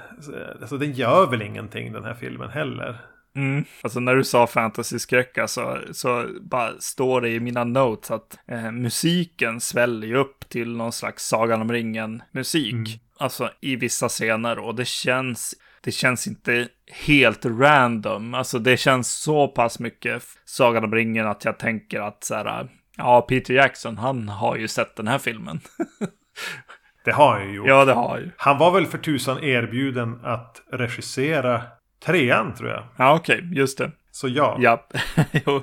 [0.61, 2.97] alltså den gör väl ingenting den här filmen heller.
[3.35, 3.65] Mm.
[3.81, 8.71] Alltså när du sa fantasy-skräck alltså, så bara står det i mina notes att eh,
[8.71, 12.73] musiken sväller upp till någon slags Sagan om ringen-musik.
[12.73, 12.85] Mm.
[13.19, 16.67] Alltså i vissa scener och det känns, det känns inte
[17.05, 18.33] helt random.
[18.33, 22.69] Alltså det känns så pass mycket Sagan om ringen att jag tänker att så här,
[22.97, 25.59] ja, Peter Jackson, han har ju sett den här filmen.
[27.05, 27.67] det har han ju gjort.
[27.67, 28.31] Ja, det har ju.
[28.37, 31.61] Han var väl för tusan erbjuden att regissera
[32.05, 32.83] trean tror jag.
[32.97, 33.91] Ja, okej, okay, just det.
[34.11, 34.57] Så ja.
[34.59, 34.87] Ja,
[35.45, 35.61] jo,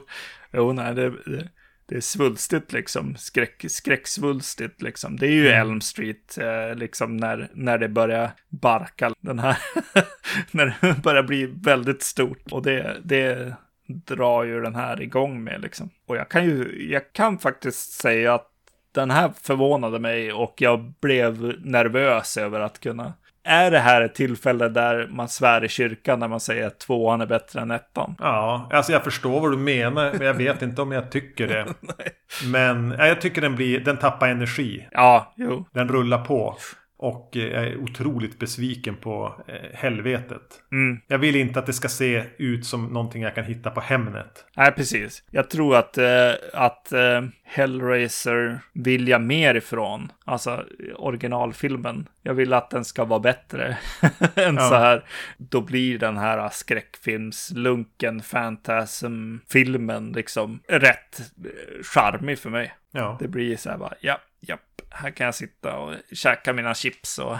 [0.52, 1.48] jo nej, det, det,
[1.86, 3.16] det, är svulstigt liksom.
[3.16, 5.16] Skräck, skräcksvulstigt liksom.
[5.16, 5.60] Det är ju mm.
[5.60, 9.58] Elm Street, eh, liksom när, när det börjar barka den här.
[10.50, 12.52] när det börjar bli väldigt stort.
[12.52, 13.54] Och det, det
[13.86, 15.90] drar ju den här igång med liksom.
[16.06, 18.50] Och jag kan ju, jag kan faktiskt säga att
[18.92, 23.12] den här förvånade mig och jag blev nervös över att kunna
[23.46, 27.20] är det här ett tillfälle där man svär i kyrkan när man säger att tvåan
[27.20, 28.16] är bättre än ettan?
[28.18, 31.66] Ja, alltså jag förstår vad du menar, men jag vet inte om jag tycker det.
[32.52, 34.88] men jag tycker den blir, den tappar energi.
[34.90, 35.66] Ja, jo.
[35.72, 36.56] Den rullar på.
[36.98, 40.62] Och eh, jag är otroligt besviken på eh, helvetet.
[40.72, 41.00] Mm.
[41.06, 44.44] Jag vill inte att det ska se ut som någonting jag kan hitta på Hemnet.
[44.56, 45.22] Nej, precis.
[45.30, 50.12] Jag tror att, eh, att eh, Hellraiser vill jag mer ifrån.
[50.24, 50.64] Alltså
[50.96, 52.08] originalfilmen.
[52.22, 53.78] Jag vill att den ska vara bättre
[54.34, 54.68] än ja.
[54.68, 55.04] så här.
[55.38, 62.74] Då blir den här skräckfilmslunken, fantasm-filmen liksom rätt eh, charmig för mig.
[62.92, 63.16] Ja.
[63.20, 64.58] Det blir så här bara, ja, ja,
[64.90, 67.36] här kan jag sitta och käka mina chips och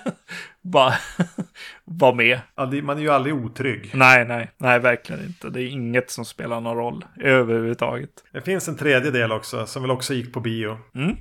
[0.60, 0.94] bara
[1.84, 2.40] vara med.
[2.54, 3.90] Ja, man är ju aldrig otrygg.
[3.94, 5.50] Nej, nej, nej, verkligen inte.
[5.50, 8.10] Det är inget som spelar någon roll överhuvudtaget.
[8.32, 10.78] Det finns en tredje del också som väl också gick på bio.
[10.94, 11.16] Mm.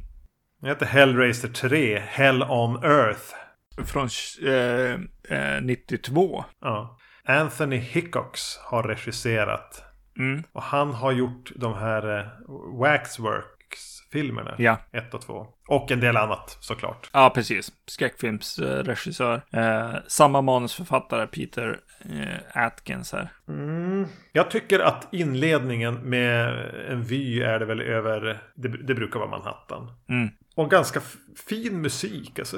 [0.62, 3.34] Den heter Hellraiser 3, Hell on Earth.
[3.86, 4.10] Från
[4.46, 4.94] eh,
[5.38, 6.46] eh, 92.
[6.62, 6.98] Ja.
[7.26, 9.84] Anthony Hickox har regisserat.
[10.20, 10.44] Mm.
[10.52, 12.26] Och han har gjort de här eh,
[12.80, 13.59] Waxwork
[14.12, 14.56] filmerna.
[14.58, 14.78] Ja.
[14.92, 15.48] Ett och två.
[15.68, 17.10] Och en del annat såklart.
[17.14, 17.72] Ja, precis.
[17.86, 19.42] Skräckfilmsregissör.
[19.52, 23.30] Eh, samma manusförfattare, Peter eh, Atkins här.
[23.48, 24.08] Mm.
[24.32, 29.30] Jag tycker att inledningen med en vy är det väl över, det, det brukar vara
[29.30, 29.92] Manhattan.
[30.10, 30.30] Mm.
[30.56, 31.02] Och ganska
[31.48, 32.40] fin musik.
[32.40, 32.58] Alltså,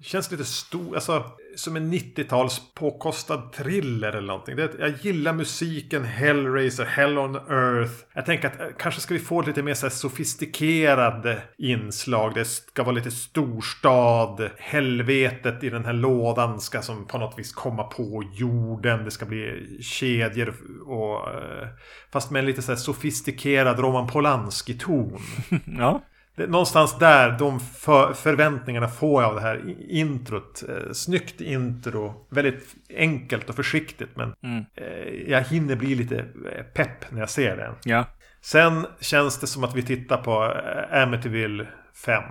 [0.00, 1.24] känns lite stor, alltså
[1.56, 4.56] som en 90-tals påkostad thriller eller någonting.
[4.56, 7.92] Det, jag gillar musiken, Hellraiser, Hell on Earth.
[8.14, 12.34] Jag tänker att eh, kanske ska vi få lite mer så här sofistikerade inslag.
[12.34, 14.50] Det ska vara lite storstad.
[14.58, 19.04] Helvetet i den här lådan ska som på något vis komma på jorden.
[19.04, 20.54] Det ska bli kedjor
[20.86, 21.28] och...
[21.28, 21.68] Eh,
[22.12, 25.20] fast med en lite så här sofistikerad Roman Polanski-ton.
[25.78, 26.02] ja.
[26.36, 30.62] Det, någonstans där, de för, förväntningarna får jag av det här introt.
[30.68, 32.26] Eh, snyggt intro.
[32.30, 34.16] Väldigt enkelt och försiktigt.
[34.16, 34.64] Men mm.
[34.76, 37.74] eh, jag hinner bli lite eh, pepp när jag ser det.
[37.84, 38.04] Ja.
[38.40, 41.66] Sen känns det som att vi tittar på eh, Amityville
[42.06, 42.22] 5.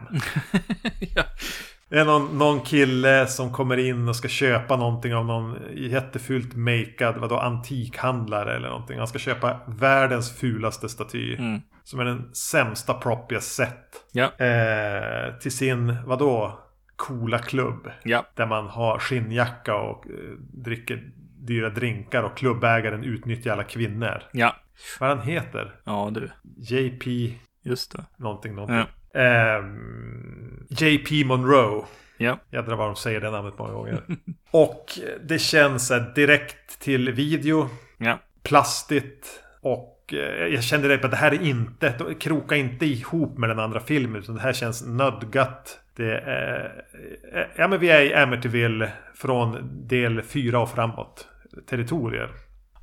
[1.15, 1.23] ja.
[1.91, 6.55] Det är någon, någon kille som kommer in och ska köpa någonting av någon jättefult
[6.55, 8.97] makead vadå, antikhandlare eller någonting.
[8.97, 11.35] Han ska köpa världens fulaste staty.
[11.35, 11.61] Mm.
[11.83, 14.05] Som är den sämsta prop jag sett.
[14.11, 14.45] Ja.
[14.45, 16.59] Eh, till sin, vadå,
[16.95, 17.91] coola klubb.
[18.03, 18.25] Ja.
[18.35, 20.13] Där man har skinnjacka och eh,
[20.53, 24.23] dricker dyra drinkar och klubbägaren utnyttjar alla kvinnor.
[24.31, 24.55] Ja.
[24.99, 25.75] Vad han heter?
[25.83, 26.31] Ja, du.
[26.57, 27.35] JP...
[27.63, 28.05] Just det.
[28.17, 28.77] Någonting, någonting.
[28.77, 28.85] Ja.
[29.13, 29.63] Eh,
[30.69, 31.85] JP Monroe.
[32.17, 32.39] Ja.
[32.51, 34.01] Jädrar vad de säger det namnet många gånger.
[34.51, 34.85] och
[35.23, 37.69] det känns direkt till video.
[37.97, 38.19] Ja.
[38.43, 39.43] Plastigt.
[39.61, 43.59] Och eh, jag kände direkt att det här är inte, kroka inte ihop med den
[43.59, 44.21] andra filmen.
[44.21, 45.79] Utan det här känns nödgat.
[45.95, 46.83] Det är,
[47.33, 49.57] eh, ja men vi är i Amityville från
[49.87, 51.27] del 4 och framåt.
[51.69, 52.29] Territorier.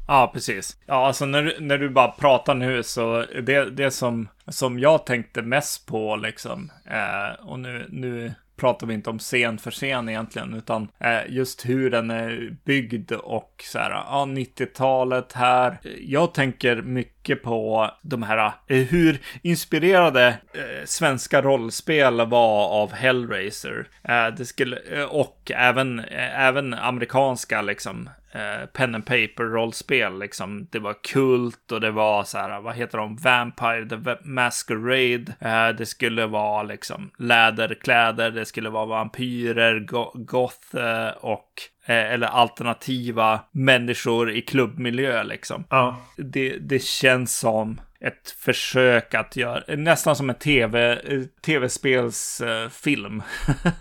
[0.08, 0.76] Ja, precis.
[0.86, 5.42] Ja, alltså när, när du bara pratar nu så det, det som, som jag tänkte
[5.42, 10.54] mest på liksom, eh, och nu, nu pratar vi inte om scen för scen egentligen,
[10.54, 15.78] utan eh, just hur den är byggd och så här, ja, 90-talet här.
[16.00, 23.88] Jag tänker mycket på de här, eh, hur inspirerade eh, svenska rollspel var av Hellraiser.
[24.02, 30.18] Eh, det skulle, eh, och även, eh, även amerikanska liksom, eh, pen and paper rollspel
[30.18, 30.66] liksom.
[30.70, 35.34] Det var kult och det var så här, vad heter de, Vampire the Masquerade.
[35.40, 41.52] Eh, det skulle vara liksom läderkläder, det skulle vara vampyrer, go goth eh, och
[41.86, 45.64] eh, eller alternativa människor i klubbmiljö liksom.
[45.70, 45.96] Ja.
[46.16, 53.22] Det, det känns som ett försök att göra, nästan som en tv, eh, tv-spelsfilm.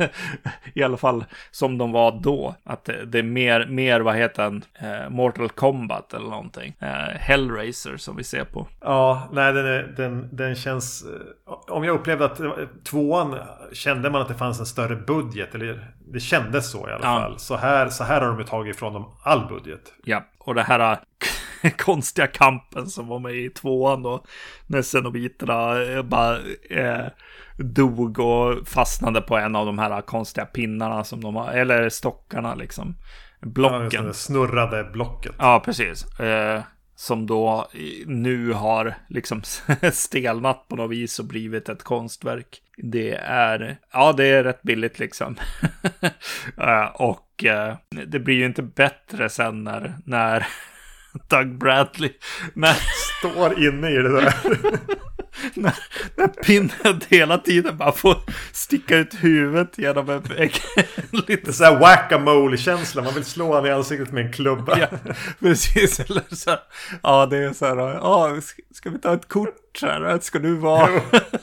[0.73, 2.55] I alla fall som de var då.
[2.63, 6.73] Att det, det är mer, mer, vad heter den, eh, Mortal Kombat eller någonting.
[6.79, 6.87] Eh,
[7.19, 8.67] Hellraiser som vi ser på.
[8.81, 11.05] Ja, nej den, är, den, den känns...
[11.67, 12.39] Om jag upplevde att
[12.83, 13.35] tvåan
[13.73, 15.55] kände man att det fanns en större budget.
[15.55, 17.19] Eller det kändes så i alla Ja.
[17.21, 17.39] fall.
[17.39, 19.81] Så här, så här har de tagit ifrån dem all budget.
[20.03, 20.97] Ja, och det här
[21.77, 24.23] konstiga kampen som var med i tvåan då.
[24.67, 26.39] När Cenobiterna eh, bara
[26.69, 27.05] eh,
[27.57, 32.55] dog och fastnade på en av de här konstiga pinnarna som de har, eller stockarna
[32.55, 32.95] liksom.
[33.39, 34.05] Ja, Blocken.
[34.05, 35.35] det snurrade blocket.
[35.39, 36.19] Ja, precis.
[36.19, 36.61] Eh,
[36.95, 37.67] som då
[38.05, 39.41] nu har liksom
[39.91, 42.61] stelnat på något vis och blivit ett konstverk.
[42.77, 45.35] Det är, ja det är rätt billigt liksom.
[46.57, 47.75] eh, och eh,
[48.07, 50.47] det blir ju inte bättre sen när, när
[51.27, 52.11] Doug Bradley,
[52.53, 52.77] när,
[53.19, 54.33] Står inne i det där.
[55.53, 55.75] när,
[56.15, 58.17] när Pinhead hela tiden bara får
[58.51, 60.61] sticka ut huvudet genom en vägg.
[61.11, 63.01] Lite är så här whack-a-mole-känsla.
[63.01, 64.79] Man vill slå honom i ansiktet med en klubba.
[64.79, 64.87] Ja,
[65.39, 65.99] precis.
[65.99, 66.59] Eller så här,
[67.03, 68.37] ja, det är så här, ja,
[68.73, 70.19] ska vi ta ett kort så här?
[70.19, 70.89] Ska du vara,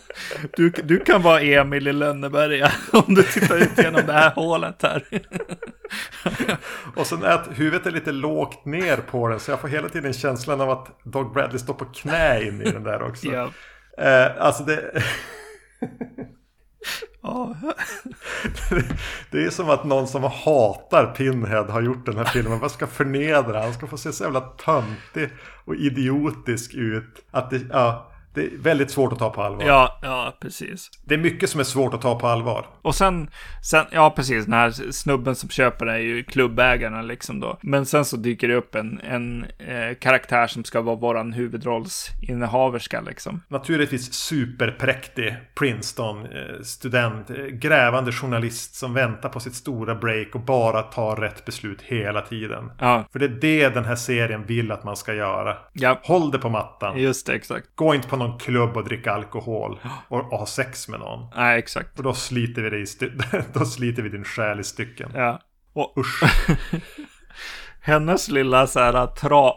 [0.57, 4.83] du, du kan vara Emil i Lönneberga om du tittar ut genom det här hålet
[4.83, 5.05] här.
[6.97, 9.41] Och sen att huvudet är lite lågt ner på den.
[9.41, 12.71] Så jag får hela tiden känslan av att Dog Bradley står på knä in i
[12.71, 13.27] den där också.
[13.27, 13.51] Ja.
[13.99, 15.03] Eh, alltså det...
[19.31, 22.59] Det är som att någon som hatar Pinhead har gjort den här filmen.
[22.59, 23.63] Vad ska förnedra?
[23.63, 25.31] Han ska få se så jävla töntig
[25.65, 27.25] och idiotisk ut.
[27.31, 29.67] Att det, ja, det är väldigt svårt att ta på allvar.
[29.67, 30.91] ja, ja, precis.
[31.05, 32.67] Det är mycket som är svårt att ta på allvar.
[32.83, 33.31] Och sen,
[33.63, 37.59] sen, ja precis, den här snubben som köper det är ju klubbägarna liksom då.
[37.61, 43.01] Men sen så dyker det upp en, en eh, karaktär som ska vara våran huvudrollsinnehaverska
[43.01, 43.43] liksom.
[43.49, 47.31] Naturligtvis superpräktig Princeton-student.
[47.31, 52.21] eh, Grävande journalist som väntar på sitt stora break och bara tar rätt beslut hela
[52.21, 52.71] tiden.
[52.79, 55.57] Ja, För det är det den här serien vill att man ska göra.
[55.73, 56.99] ja, Håll det på mattan.
[56.99, 57.67] just det, exakt.
[57.75, 59.81] Gå inte på någon klubb och dricka alkohol.
[60.09, 61.27] Och, och ha sex med någon.
[61.37, 61.97] Nej, exakt.
[61.97, 62.85] För då sliter vi, dig
[63.53, 65.11] då sliter vi din själ i stycken.
[65.15, 65.41] Ja.
[65.73, 66.23] Och Usch.
[67.87, 69.53] hennes lilla så här tra...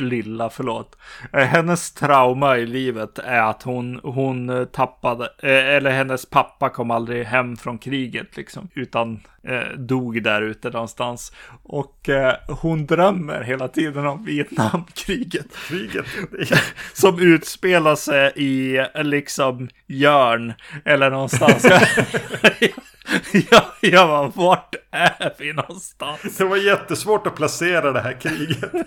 [0.00, 0.96] lilla, förlåt.
[1.32, 6.90] Eh, Hennes trauma i livet är att hon, hon tappade, eh, eller hennes pappa kom
[6.90, 8.68] aldrig hem från kriget liksom.
[8.74, 11.32] Utan eh, dog där ute någonstans.
[11.62, 15.56] Och eh, hon drömmer hela tiden om Vietnamkriget.
[15.68, 16.06] Kriget.
[16.92, 20.52] Som utspelar sig i liksom Jörn
[20.84, 21.66] eller någonstans.
[23.50, 26.36] ja, jag bara, vart är vi någonstans?
[26.36, 28.72] Det var jättesvårt att placera det här kriget.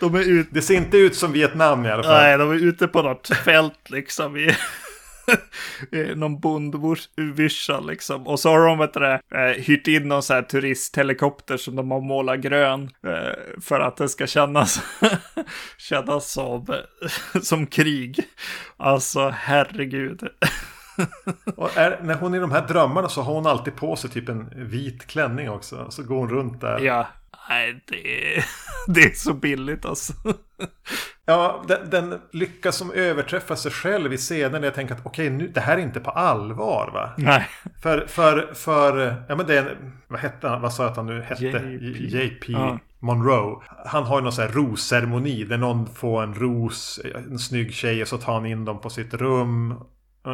[0.00, 2.12] De är ute, det ser inte ut som Vietnam i alla fall.
[2.12, 4.56] nej, de är ute på något fält liksom i
[6.16, 8.26] någon bondvyrsa liksom.
[8.26, 11.90] Och så har de vet det, eh, hyrt in någon så här turisthelikopter som de
[11.90, 14.80] har målat grön eh, för att det ska kännas,
[15.78, 16.66] kännas som,
[17.42, 18.20] som krig.
[18.76, 20.28] Alltså herregud.
[21.56, 24.10] Och är, när hon är i de här drömmarna så har hon alltid på sig
[24.10, 25.90] typ en vit klänning också.
[25.90, 26.78] Så går hon runt där.
[26.80, 27.06] Ja,
[27.48, 28.44] nej, det är,
[28.94, 30.12] det är så billigt alltså.
[31.28, 34.62] Ja, den, den lyckas som överträffa sig själv i scenen.
[34.62, 37.10] Jag tänker att okej, nu, det här är inte på allvar va?
[37.16, 37.48] Nej,
[37.82, 40.96] För, för, för, ja men det är en, vad hette han, vad sa jag att
[40.96, 41.44] han nu hette?
[41.44, 42.18] JP.
[42.18, 42.78] JP Ja.
[42.98, 43.62] Monroe.
[43.86, 48.02] Han har ju någon sån här rosceremoni där någon får en ros, en snygg tjej
[48.02, 49.74] och så tar han in dem på sitt rum.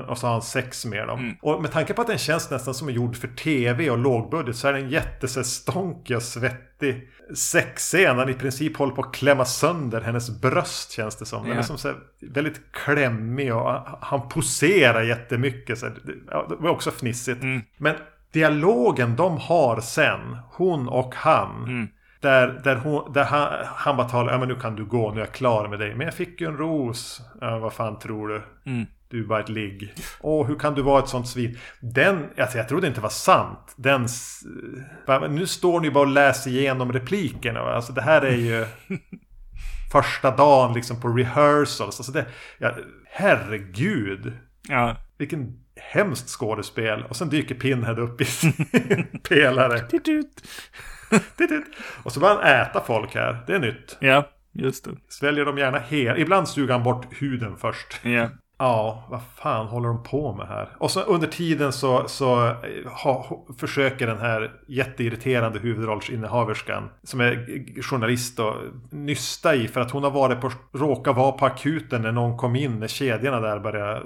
[0.08, 1.18] Och så har han sex med dem.
[1.20, 1.36] Mm.
[1.42, 4.56] Och med tanke på att den känns nästan som är gjord för tv och lågbudget
[4.56, 8.18] så är den jättestånkig och svettig sexscen.
[8.18, 11.42] Han i princip håller på att klämma sönder hennes bröst känns det som.
[11.42, 11.58] Den Ja.
[11.58, 13.70] är som så väldigt klämmig och
[14.00, 15.78] han poserar jättemycket.
[15.78, 17.42] Så det var också fnissigt.
[17.42, 17.62] Mm.
[17.78, 17.94] Men
[18.32, 21.64] dialogen de har sen, hon och han.
[21.64, 21.88] Mm.
[22.20, 25.20] Där, där, hon, där han, han bara talar, ja men nu kan du gå, nu
[25.20, 25.94] är jag klar med dig.
[25.94, 27.20] Men jag fick ju en ros.
[27.40, 28.42] Ja, vad fan tror du?
[28.66, 28.86] Mm.
[29.12, 29.94] Du är bara ett ligg.
[30.20, 31.58] Åh, hur kan du vara ett sånt svin?
[31.80, 33.74] Den, alltså jag trodde inte det var sant.
[33.76, 34.06] Den,
[35.30, 37.60] nu står ni bara och läser igenom replikerna.
[37.60, 38.66] Alltså det här är ju
[39.92, 42.00] första dagen liksom på rehearsals.
[42.00, 42.26] Alltså det,
[42.58, 42.74] ja,
[43.10, 44.32] herregud.
[44.68, 44.96] ja.
[45.18, 47.04] Vilken hemskt skådespel.
[47.04, 48.52] Och sen dyker Pinhead upp i sin
[49.28, 49.80] pelare.
[52.02, 53.44] Och så börjar han äta folk här.
[53.46, 53.96] Det är nytt.
[54.00, 54.90] Ja, just det.
[55.08, 56.18] Sväljer de gärna hela.
[56.18, 58.00] Ibland suger han bort huden först.
[58.02, 58.28] Ja.
[58.64, 60.68] Ja, vad fan håller de på med här?
[60.78, 62.54] Och så under tiden så, så eh,
[63.04, 68.54] ha, försöker den här jätteirriterande huvudrollsinnehaverskan som är journalist och
[68.90, 72.56] nysta i för att hon har varit på, råkar vara på akuten när någon kom
[72.56, 74.02] in när kedjorna där började eh,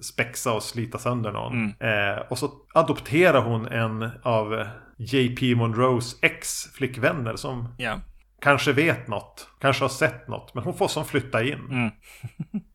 [0.00, 1.52] spexa och slita sönder någon.
[1.80, 2.14] Mm.
[2.14, 4.64] Eh, och så adopterar hon en av
[4.96, 8.00] JP Monroes ex-flickvänner som Ja.
[8.40, 11.90] kanske vet något, kanske har sett något, men hon får som flytta in Mm.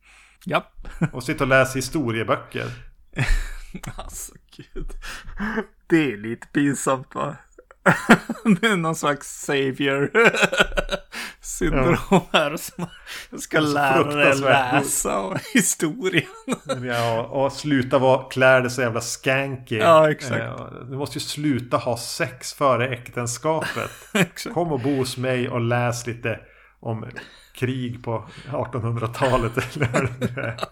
[0.46, 0.88] Japp.
[1.14, 2.72] och sitta och läsa historieböcker.
[3.96, 4.88] Alltså gud.
[5.88, 7.36] Det är lite pinsamt va?
[8.62, 10.12] det är någon slags savior
[11.42, 12.88] syndrom här som
[13.40, 16.26] ska Det är så lära dig läsa och historien.
[16.84, 19.78] Ja, och sluta vara klär dig så jävla skanky.
[19.78, 20.62] Ja, exakt.
[20.90, 23.92] Du måste ju sluta ha sex före äktenskapet.
[24.14, 24.54] Exakt.
[24.54, 26.40] Kom och bo hos mig och läs lite
[26.80, 27.06] om
[27.56, 29.76] krig på 1800-talet.
[29.76, 30.56] eller vad det nu är.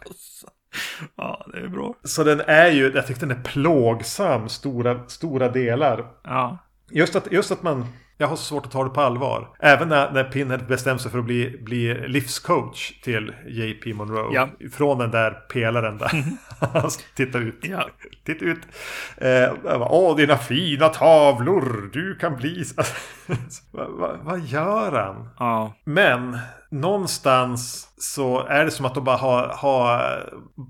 [1.16, 1.96] Ja, det är bra.
[2.04, 6.06] Så den är ju, jag tyckte den är plågsam stora, stora delar.
[6.24, 6.58] Ja.
[6.92, 7.86] Just att, just att man,
[8.18, 9.50] jag har så svårt att ta det på allvar.
[9.60, 14.34] Även när, när Pinhead bestämde sig för att bli, bli livscoach till JP Monroe.
[14.34, 14.50] Ja.
[14.72, 16.24] Från den där pelaren där.
[16.74, 17.60] Han tittar ut.
[17.62, 17.90] Ja.
[18.26, 18.62] Titta ut.
[19.18, 21.90] Eh, bara, Åh, dina fina tavlor.
[21.94, 22.64] Du kan bli...
[23.72, 25.30] vad, vad, vad gör han?
[25.40, 25.74] Ja.
[25.84, 26.38] Men
[26.70, 30.24] någonstans så är det som att de bara har, har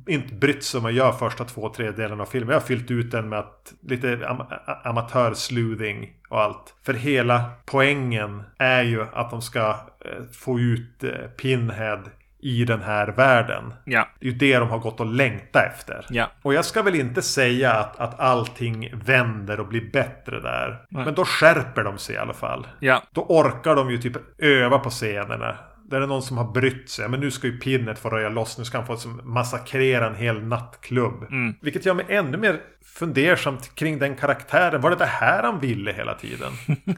[0.08, 2.50] inte brytt sig om att göra första två tredjedelarna av filmen.
[2.50, 4.42] Jag har fyllt ut den med att lite am
[4.84, 6.74] amatörsleuthing och allt.
[6.84, 12.04] För hela poängen är ju att de ska eh, få ut eh, Pinhead
[12.44, 13.74] i den här världen.
[13.86, 14.08] Ja.
[14.20, 16.06] Det är ju det de har gått och längtat efter.
[16.10, 16.32] Ja.
[16.42, 20.86] Och jag ska väl inte säga att, att allting vänder och blir bättre där.
[20.90, 21.06] Nej.
[21.06, 22.68] Men då skärper de sig i alla fall.
[22.80, 23.04] Ja.
[23.12, 25.58] Då orkar de ju typ öva på scenerna.
[25.86, 27.10] Där är någon som har brytt sig.
[27.10, 28.58] Men nu ska ju Pinnet få röja loss.
[28.58, 31.24] Nu ska han få som massakrera en hel nattklubb.
[31.24, 31.56] Mm.
[31.62, 34.82] Vilket gör mig ännu mer fundersamt kring den karaktären.
[34.82, 36.52] Var det det här han ville hela tiden?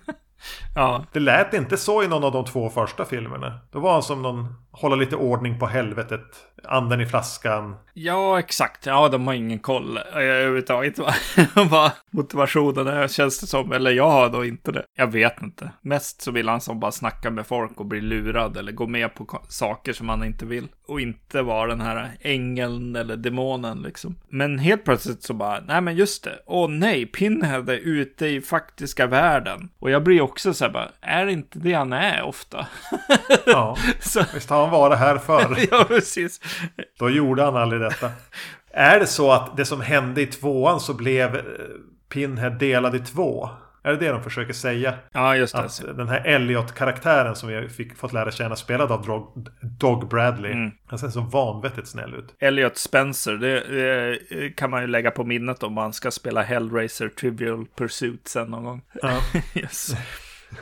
[0.75, 1.05] Ja.
[1.11, 3.59] Det lät inte så i någon av de två första filmerna.
[3.71, 6.21] Då var han som någon hålla lite ordning på helvetet.
[6.63, 7.75] Anden i flaskan.
[7.93, 8.85] Ja, exakt.
[8.85, 11.13] Ja, de har ingen koll eh, överhuvudtaget vad,
[11.69, 13.71] vad motivationen är, känns det som.
[13.71, 14.85] Eller jag har då inte det.
[14.97, 15.71] Jag vet inte.
[15.81, 19.15] Mest så vill han som bara snacka med folk och bli lurad eller gå med
[19.15, 20.67] på saker som han inte vill.
[20.87, 24.15] Och inte vara den här ängeln eller demonen liksom.
[24.29, 26.39] Men helt plötsligt så bara, nej men just det.
[26.45, 29.69] Åh nej, Pinhead är ute i faktiska världen.
[29.79, 32.67] Och jag blir också så här bara, är det inte det han är ofta?
[33.45, 35.57] Ja, så, visst har han varit här förr.
[35.71, 36.41] ja, precis.
[36.99, 38.11] Då gjorde han aldrig detta.
[38.71, 41.41] Är det så att det som hände i tvåan så blev eh,
[42.09, 43.49] Pinhead delad i två?
[43.85, 44.93] Är det det de försöker säga?
[45.11, 45.61] Ja, just det.
[45.61, 50.51] Att den här Elliot-karaktären som vi fick fått lära känna spelad av Dog, Dog Bradley.
[50.51, 50.71] Mm.
[50.87, 52.35] Han ser så vanvettigt snäll ut.
[52.39, 53.59] Elliot Spencer, det,
[54.29, 58.47] det kan man ju lägga på minnet om man ska spela Hellraiser Trivial Pursuit sen
[58.47, 58.81] någon gång.
[59.01, 59.19] Ja.
[59.53, 59.95] yes.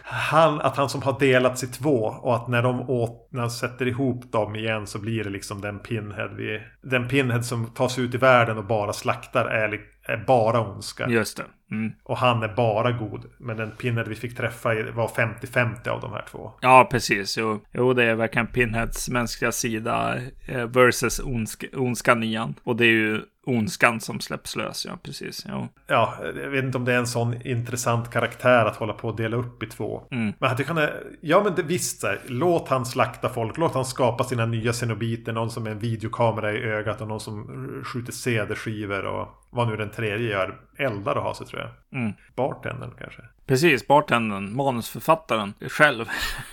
[0.03, 3.51] Han, att han som har delats i två och att när de åt, när han
[3.51, 7.99] sätter ihop dem igen så blir det liksom den Pinhead vi, Den Pinhead som tas
[7.99, 11.07] ut i världen och bara slaktar är, är bara ondska.
[11.07, 11.43] Just det.
[11.71, 11.91] Mm.
[12.03, 13.25] Och han är bara god.
[13.39, 16.51] Men den Pinhead vi fick träffa var 50-50 av de här två.
[16.61, 17.37] Ja, precis.
[17.37, 22.55] Jo, jo, det är verkligen Pinheads mänskliga sida eh, versus ondsk, ondskan i han.
[22.63, 25.45] Och det är ju ondskan som släpps lös, ja, precis.
[25.49, 25.67] Jo.
[25.87, 29.15] Ja, jag vet inte om det är en sån intressant karaktär att hålla på och
[29.15, 30.03] dela upp i två.
[30.11, 30.33] Mm.
[30.39, 30.87] Men att det kan...
[31.21, 33.57] Ja men det, visst, så här, låt han slakta folk.
[33.57, 35.33] Låt han skapa sina nya xenobiter.
[35.33, 39.77] Någon som är en videokamera i ögat och någon som skjuter CD-skivor och vad nu
[39.77, 40.55] den tredje gör.
[40.77, 41.99] Eldar och har sig tror jag.
[42.01, 42.13] Mm.
[42.35, 43.21] Bartendern kanske.
[43.45, 46.05] Precis, bartendern, manusförfattaren själv.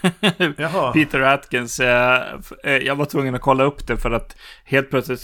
[0.93, 1.81] Peter Atkins.
[1.81, 2.23] Eh,
[2.65, 5.23] eh, jag var tvungen att kolla upp det för att helt plötsligt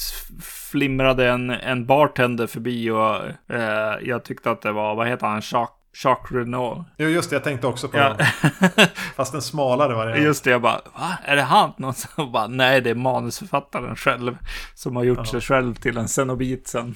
[0.71, 3.17] flimrade en, en bartender förbi och
[3.57, 6.87] eh, jag tyckte att det var, vad heter han, Jacques, Jacques Renault.
[6.99, 8.03] Jo just det, jag tänkte också på Ja.
[8.03, 8.27] honom.
[9.17, 10.23] Fast en smalare variant.
[10.23, 11.19] Just det, jag bara, va?
[11.25, 11.73] Är det han?
[11.79, 14.37] Någon som bara, nej, det är manusförfattaren själv
[14.75, 16.95] som har gjort sig själv till en cenobit sen.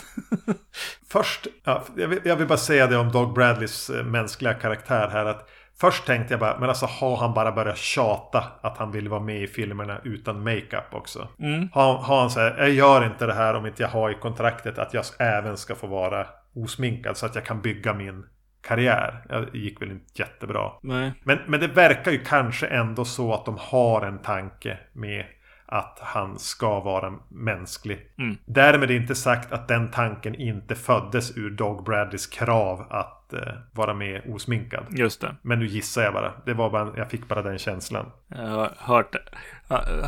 [1.10, 5.08] Först, ja, jag, vill, jag vill bara säga det om Dog Bradleys eh, mänskliga karaktär
[5.12, 5.24] här.
[5.24, 5.48] att
[5.80, 9.20] Först tänkte jag bara, men alltså har han bara börjat tjata att han vill vara
[9.20, 11.28] med i filmerna utan makeup också?
[11.38, 11.68] Mm.
[11.72, 14.14] Har, har han så här, jag gör inte det här om inte jag har i
[14.14, 18.24] kontraktet att jag även ska få vara osminkad så att jag kan bygga min
[18.62, 19.22] karriär.
[19.52, 20.72] Det gick väl inte jättebra.
[20.82, 21.12] Nej.
[21.24, 25.24] Men, men det verkar ju kanske ändå så att de har en tanke med
[25.70, 28.06] att han ska vara mänsklig.
[28.18, 28.36] Mm.
[28.44, 33.40] Därmed inte sagt att den tanken inte föddes ur Dog Bradleys krav att eh,
[33.72, 34.84] vara med osminkad.
[34.90, 35.34] Just det.
[35.42, 36.32] Men nu gissar jag bara.
[36.46, 38.06] Det var bara, jag fick bara den känslan.
[38.28, 39.16] Jag har hört,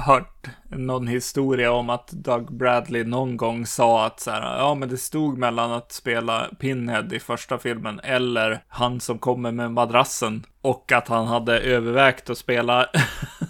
[0.07, 4.89] hört någon historia om att Doug Bradley någon gång sa att så här, ja men
[4.89, 10.45] det stod mellan att spela Pinhead i första filmen eller han som kommer med madrassen
[10.63, 12.87] och att han hade övervägt att spela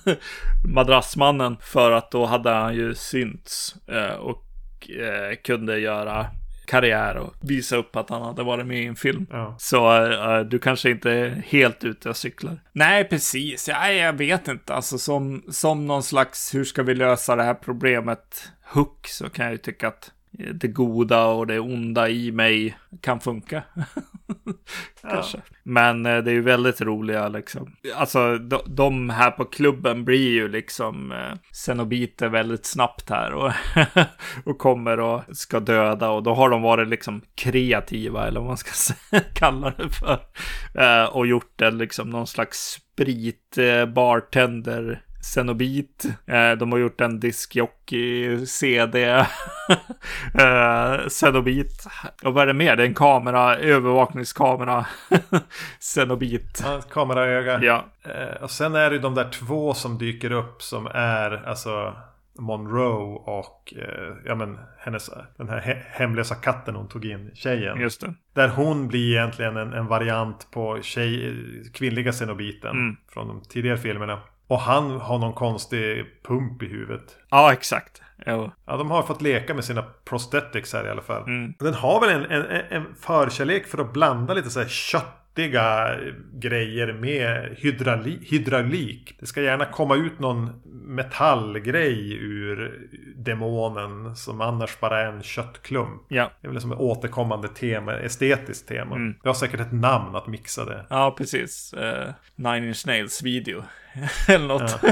[0.75, 4.45] madrassmannen för att då hade han ju synts eh, och
[4.91, 6.27] eh, kunde göra
[6.73, 9.27] karriär och visa upp att han hade varit med i en film.
[9.31, 9.57] Ja.
[9.59, 12.61] Så uh, du kanske inte är helt ute och cyklar.
[12.73, 13.69] Nej, precis.
[13.69, 14.75] Ja, jag vet inte.
[14.75, 18.53] Alltså som, som någon slags, hur ska vi lösa det här problemet?
[18.75, 20.11] Hook så kan jag ju tycka att
[20.55, 23.63] det goda och det onda i mig kan funka.
[25.01, 25.37] Kanske.
[25.37, 25.57] Ja.
[25.63, 27.77] Men eh, det är ju väldigt roliga liksom.
[27.95, 33.53] Alltså de, de här på klubben blir ju liksom eh, väldigt snabbt här och,
[34.45, 38.57] och kommer och ska döda och då har de varit liksom kreativa eller vad man
[38.57, 38.95] ska
[39.35, 40.19] kalla det för.
[40.75, 46.05] Eh, och gjort det liksom någon slags sprit eh, bartender Cenobit.
[46.27, 49.05] Eh, de har gjort en diskjockey CD.
[50.35, 51.87] eh, Cenobit.
[52.25, 52.77] Och vad är det mer?
[52.77, 54.87] Det är en kamera, övervakningskamera.
[55.81, 56.63] Cenobit.
[56.65, 57.61] Ja, kameraöga.
[57.63, 57.85] Ja.
[58.03, 61.95] Eh, och sen är det de där två som dyker upp som är alltså
[62.39, 67.81] Monroe och eh, ja, men, hennes, den här he hemlösa katten hon tog in, tjejen.
[67.81, 68.15] Just det.
[68.35, 71.35] Där hon blir egentligen en, en variant på tjej,
[71.75, 72.97] kvinnliga Cenobiten Mm.
[73.09, 74.21] från de tidigare filmerna.
[74.53, 77.17] Och han har någon konstig pump i huvudet.
[77.31, 78.03] Ja, exakt.
[78.27, 78.51] Jo.
[78.67, 81.23] Ja, de har fått leka med sina prosthetics här i alla fall.
[81.23, 81.55] Mm.
[81.59, 85.97] Den har väl en, en, en förkärlek för att blanda lite så här köttiga
[86.33, 89.17] grejer med hydrauli, hydraulik.
[89.21, 90.51] Det ska gärna komma ut någon
[90.85, 96.03] metallgrej ur demonen som annars bara är en köttklump.
[96.09, 96.31] Ja.
[96.41, 98.97] Det är väl som ett återkommande tema, estetiskt tema.
[98.97, 99.15] Mm.
[99.23, 100.87] Det har säkert ett namn att mixa det.
[100.91, 101.75] Ja, precis.
[101.77, 103.63] Uh, Nine Inch Nails video.
[104.29, 104.83] Eller något.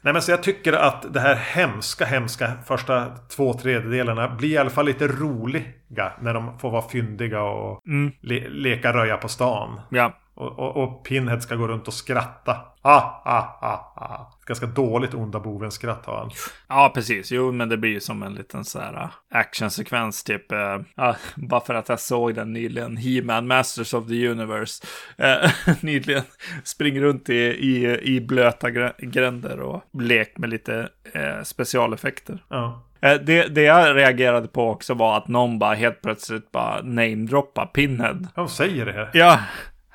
[0.00, 4.58] Nej men så jag tycker att det här hemska, hemska första två tredjedelarna blir i
[4.58, 8.12] alla fall lite roliga när de får vara fyndiga och Mm.
[8.20, 9.80] le leka röja på stan.
[9.90, 10.18] Ja.
[10.34, 12.56] Och, och, och Pinhead ska gå runt och skratta.
[12.84, 14.32] Ah, ah, ah, ah.
[14.46, 16.30] Ganska dåligt onda boven-skratt har han.
[16.68, 17.32] Ja, precis.
[17.32, 20.52] Jo, men det blir ju som en liten så här uh, actionsekvens, typ.
[20.96, 22.96] ja, bara för att jag såg den nyligen.
[22.96, 24.86] He-Man Masters of the Universe.
[25.20, 26.22] Uh, nyligen.
[26.64, 32.44] Springer runt i, i, i blöta grä- gränder och lek med lite uh, specialeffekter.
[32.48, 32.82] Ja.
[33.00, 37.66] Eh, Det, det jag reagerade på också var att någon bara helt plötsligt bara namedroppa
[37.66, 38.18] Pinhead.
[38.34, 39.10] De säger det här.
[39.12, 39.38] Ja,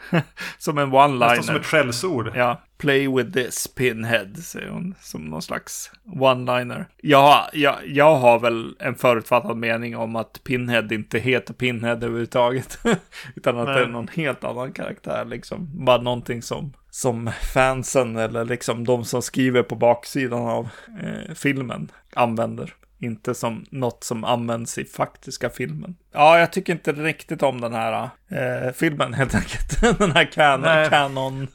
[0.58, 1.60] som en Nästan som one-liner.
[1.60, 2.32] ett skällsord.
[2.36, 6.86] Ja, play with this Pinhead, säger hon som någon slags one-liner.
[7.02, 12.80] Jag, jag, jag har väl en förutfattad mening om att Pinhead inte heter Pinhead överhuvudtaget.
[13.36, 13.76] Utan att Nej.
[13.76, 15.86] det är någon helt annan karaktär, liksom.
[15.86, 20.70] Bara någonting som, som fansen eller liksom de som skriver på baksidan av
[21.04, 22.74] eh, filmen använder.
[23.00, 25.96] Inte som något som används i faktiska filmen.
[26.14, 30.00] Ja, jag tycker inte riktigt om den här eh, filmen helt enkelt.
[30.00, 31.48] den här canon, canon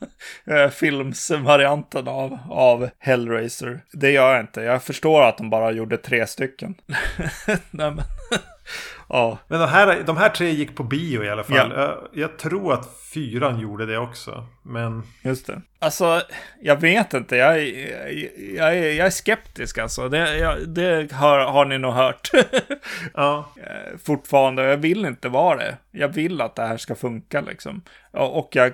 [0.45, 3.85] eh, filmsvarianten av, av Hellraiser.
[3.93, 4.61] Det gör jag inte.
[4.61, 6.75] Jag förstår att de bara gjorde tre stycken.
[7.47, 8.03] Nej, men...
[9.13, 11.73] ja, Men de här, de här tre gick på bio i alla fall.
[11.77, 11.81] Ja.
[11.81, 14.47] Jag, jag tror att fyran gjorde det också.
[14.63, 15.63] Men just det.
[15.79, 16.23] Alltså,
[16.61, 17.37] jag vet inte.
[17.37, 18.15] Jag, jag,
[18.57, 20.09] jag, är, jag är skeptisk alltså.
[20.09, 22.31] Det, jag, det har, har ni nog hört.
[23.15, 23.53] ja.
[23.57, 24.63] eh, fortfarande.
[24.65, 25.77] Jag vill inte vara det.
[25.91, 27.83] Jag vill att det här ska funka liksom.
[28.13, 28.73] Ja, Och jag,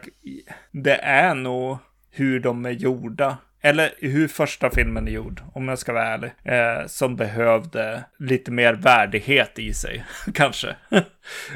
[0.70, 1.78] det är nog
[2.10, 3.36] hur de är gjorda.
[3.60, 6.30] Eller hur första filmen är gjord, om jag ska vara ärlig.
[6.44, 10.04] Eh, som behövde lite mer värdighet i sig,
[10.34, 10.76] kanske.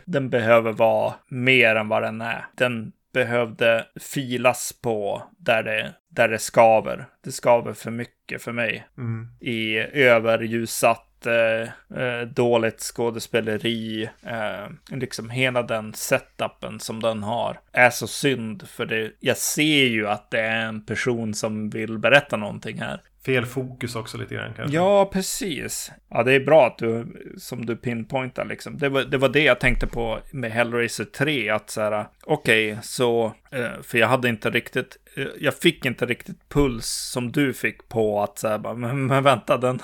[0.05, 2.47] den behöver vara mer än vad den är.
[2.57, 7.07] Den behövde filas på där det, där det skaver.
[7.25, 9.29] Det skaver för mycket för mig Mm.
[9.41, 14.09] i överljussatt, jättedåligt eh, eh, dåligt skådespeleri.
[14.23, 18.69] Eh, liksom hela den setupen som den har är så synd.
[18.69, 23.01] För det, jag ser ju att det är en person som vill berätta någonting här.
[23.25, 24.77] Fel fokus också lite grann kanske.
[24.77, 25.93] Ja, precis.
[26.11, 27.07] Ja, det är bra att du,
[27.39, 28.79] som du pinpointar liksom.
[28.79, 32.79] Det var, det var det jag tänkte på med Hellraiser 3, att så här, okej,
[32.83, 37.53] så, eh, för jag hade inte riktigt, eh, jag fick inte riktigt puls som du
[37.53, 39.81] fick på att så här, bara, men, men vänta, den,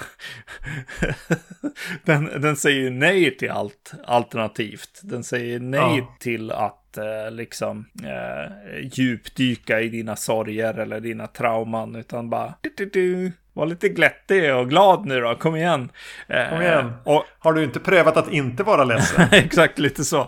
[2.05, 5.01] den, den säger ju nej till allt alternativt.
[5.02, 6.16] Den säger nej Ja.
[6.20, 6.88] till att
[7.31, 13.67] liksom eh, djupdyka i dina sorger eller dina trauman, utan bara du, du, du var
[13.67, 15.35] lite glättig och glad nu då.
[15.35, 15.91] Kom igen.
[16.29, 16.93] Eh, Kom igen.
[17.05, 19.29] Och, Har du inte prövat att inte vara ledsen?
[19.33, 20.21] exakt, lite så.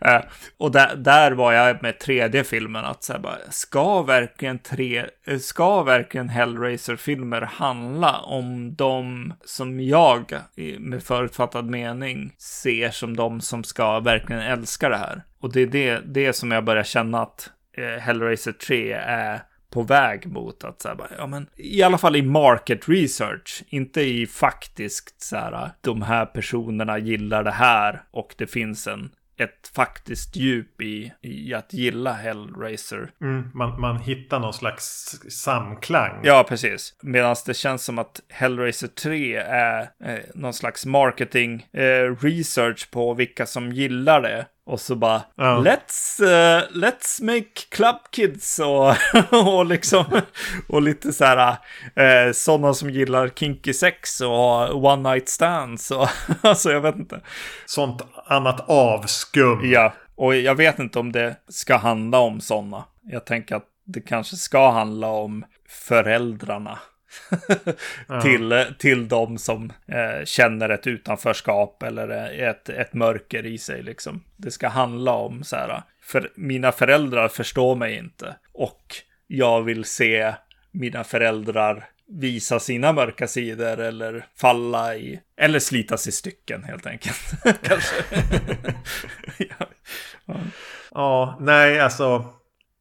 [0.00, 0.20] Eh,
[0.58, 2.84] och där, där var jag med tredje filmen.
[2.84, 5.06] Att så bara, ska verkligen tre,
[5.40, 10.34] ska verkligen Hellraiser-filmer handla om de som jag
[10.78, 15.22] med förutfattad mening ser som de som ska verkligen älska det här?
[15.40, 19.40] Och det är det, det som jag börjar känna att eh, Hellraiser 3 är
[19.72, 24.00] på väg mot att så här, ja men i alla fall i market research, inte
[24.00, 29.70] i faktiskt så här, de här personerna gillar det här och det finns en ett
[29.74, 33.10] faktiskt djup i, i att gilla Hellraiser.
[33.20, 36.20] Mm, man, man hittar någon slags samklang.
[36.24, 36.94] Ja, precis.
[37.02, 43.14] Medan det känns som att Hellraiser 3 är eh, någon slags marketing eh, research på
[43.14, 44.46] vilka som gillar det.
[44.68, 45.62] Och så bara, ja.
[45.64, 48.94] let's, uh, let's make club kids och,
[49.56, 50.04] och liksom,
[50.68, 51.50] och lite så här,
[52.00, 56.08] uh, sådana som gillar kinky sex och one night stands och
[56.40, 57.20] alltså jag vet inte.
[57.66, 59.60] Sånt annat avskum.
[59.64, 62.84] Ja, och jag vet inte om det ska handla om sådana.
[63.02, 66.78] Jag tänker att det kanske ska handla om föräldrarna
[68.22, 72.08] till, till de som eh, känner ett utanförskap eller
[72.40, 73.82] ett, ett mörker i sig.
[73.82, 74.24] Liksom.
[74.36, 78.94] Det ska handla om så här, för mina föräldrar förstår mig inte och
[79.26, 80.34] jag vill se
[80.70, 87.32] mina föräldrar visa sina mörka sidor eller falla i, eller slitas i stycken helt enkelt.
[87.62, 87.94] Kanske.
[89.38, 89.46] ja.
[90.26, 90.36] ja.
[90.90, 92.24] ja, nej, alltså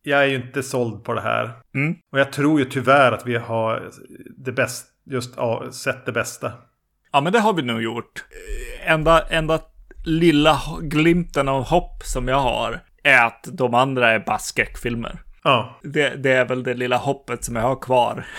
[0.07, 1.51] jag är ju inte såld på det här.
[1.75, 1.95] Mm.
[2.11, 3.91] Och jag tror ju tyvärr att vi har
[4.37, 6.51] det bäst, just ja, sett det bästa.
[7.11, 8.25] Ja, men det har vi nog gjort.
[8.85, 9.59] Enda, enda
[10.05, 15.21] lilla glimten av hopp som jag har är att de andra är bara skräckfilmer.
[15.43, 15.79] Ja.
[15.83, 18.25] Det, det, är väl det lilla hoppet som jag har kvar.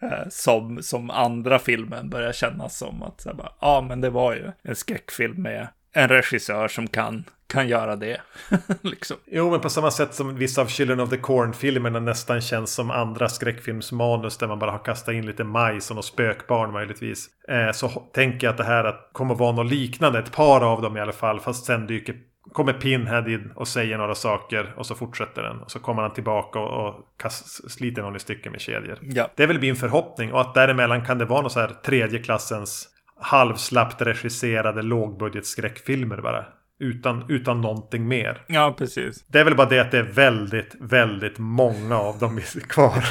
[0.00, 3.26] Eh, som, som andra filmen börjar kännas som att,
[3.60, 8.20] ja men det var ju en skräckfilm med en regissör som kan kan göra det.
[8.82, 9.16] liksom.
[9.26, 12.90] Jo, men på samma sätt som vissa av Children of the Corn-filmerna nästan känns som
[12.90, 17.28] andra skräckfilmsmanus där man bara har kastat in lite majs och något spökbarn möjligtvis.
[17.48, 20.82] Eh, så tänker jag att det här att kommer vara något liknande, ett par av
[20.82, 22.16] dem i alla fall, fast sen dyker
[22.52, 25.60] kommer Pinhead in och säger några saker och så fortsätter den.
[25.60, 28.98] Och så kommer han tillbaka och, och kast, sliter någon i stycken med kedjor.
[29.02, 29.28] Ja.
[29.34, 32.18] Det är väl min förhoppning och att däremellan kan det vara någon så här tredje
[32.18, 32.88] klassens
[33.22, 36.44] halvslappt regisserade lågbudgetskräckfilmer bara.
[36.80, 38.44] Utan, utan någonting mer.
[38.46, 39.24] Ja, precis.
[39.26, 43.04] Det är väl bara det att det är väldigt, väldigt många av dem kvar.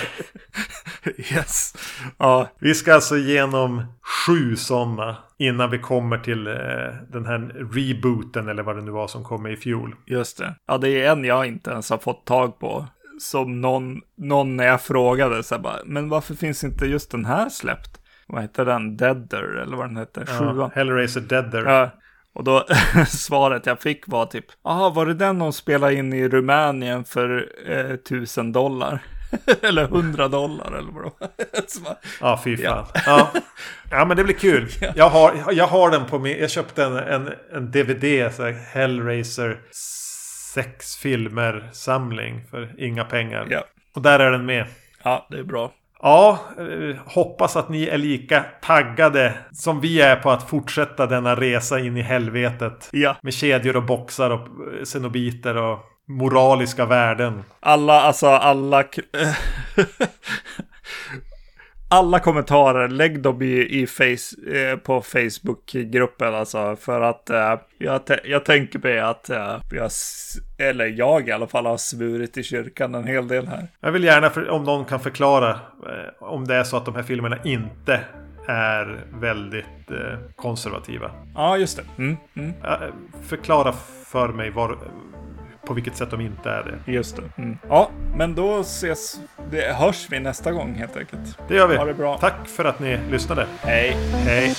[1.18, 1.76] yes.
[2.18, 2.50] Ja.
[2.60, 3.84] Vi ska alltså igenom
[4.28, 6.54] sju sådana innan vi kommer till eh,
[7.10, 7.40] den här
[7.74, 9.96] rebooten eller vad det nu var som kom i fjol.
[10.06, 10.56] Just det.
[10.68, 12.88] Ja, det är en jag inte ens har fått tag på.
[13.20, 17.26] Som någon, någon när jag frågade så här bara, men varför finns inte just den
[17.26, 18.01] här släppt?
[18.32, 18.98] Vad heter den?
[18.98, 20.26] Deader eller vad den heter?
[20.28, 21.66] Ja, Hellraiser Deader.
[21.66, 21.90] Ja,
[22.34, 22.66] och då
[23.08, 27.50] svaret jag fick var typ, jaha, var det den de spelade in i Rumänien för
[27.66, 29.00] eh, tusen dollar?
[29.62, 31.12] eller hundra dollar eller vad
[32.22, 32.86] ja, fy fan.
[32.94, 33.02] Ja.
[33.06, 33.32] ja.
[33.92, 34.06] ja.
[34.06, 34.70] men det blir kul.
[34.96, 38.44] Jag har, jag har den på min, jag köpte en, en, en DVD, så
[38.74, 39.60] Hellraiser
[40.54, 43.48] sex filmer samling för inga pengar.
[43.50, 43.64] Ja.
[43.94, 44.66] Och där är den med.
[45.04, 45.72] Ja, det är bra.
[46.02, 51.36] Ja, eh, hoppas att ni är lika taggade som vi är på att fortsätta denna
[51.36, 52.90] resa in i helvetet.
[52.92, 53.16] Ja.
[53.22, 57.44] Med kedjor och boxar och eh, cenobiter och moraliska värden.
[57.60, 58.84] Alla, alltså alla...
[61.92, 66.76] alla kommentarer, lägg dem i, i face, eh, på Facebook-gruppen alltså.
[66.76, 69.92] För att eh, jag, jag tänker mig att eh, jag,
[70.58, 73.68] eller jag i alla fall, har svurit i kyrkan en hel del här.
[73.80, 75.58] Jag vill gärna, för, om någon kan förklara, eh,
[76.20, 78.00] om det är så att de här filmerna inte
[78.48, 81.12] är väldigt eh, konservativa.
[81.36, 81.84] Ja, just det.
[81.98, 82.54] Mm, mm.
[83.24, 83.74] Förklara
[84.06, 84.78] för mig var,
[85.72, 86.92] på vilket sätt de inte är det.
[86.92, 87.42] Just det.
[87.42, 87.58] Mm.
[87.70, 89.20] Ja, men då ses,
[89.52, 91.38] det hörs vi nästa gång helt enkelt.
[91.48, 91.78] Det gör vi.
[91.78, 92.18] Ha det bra.
[92.18, 93.48] Tack för att ni lyssnade.
[93.62, 93.98] Hej.
[94.26, 94.54] Hej.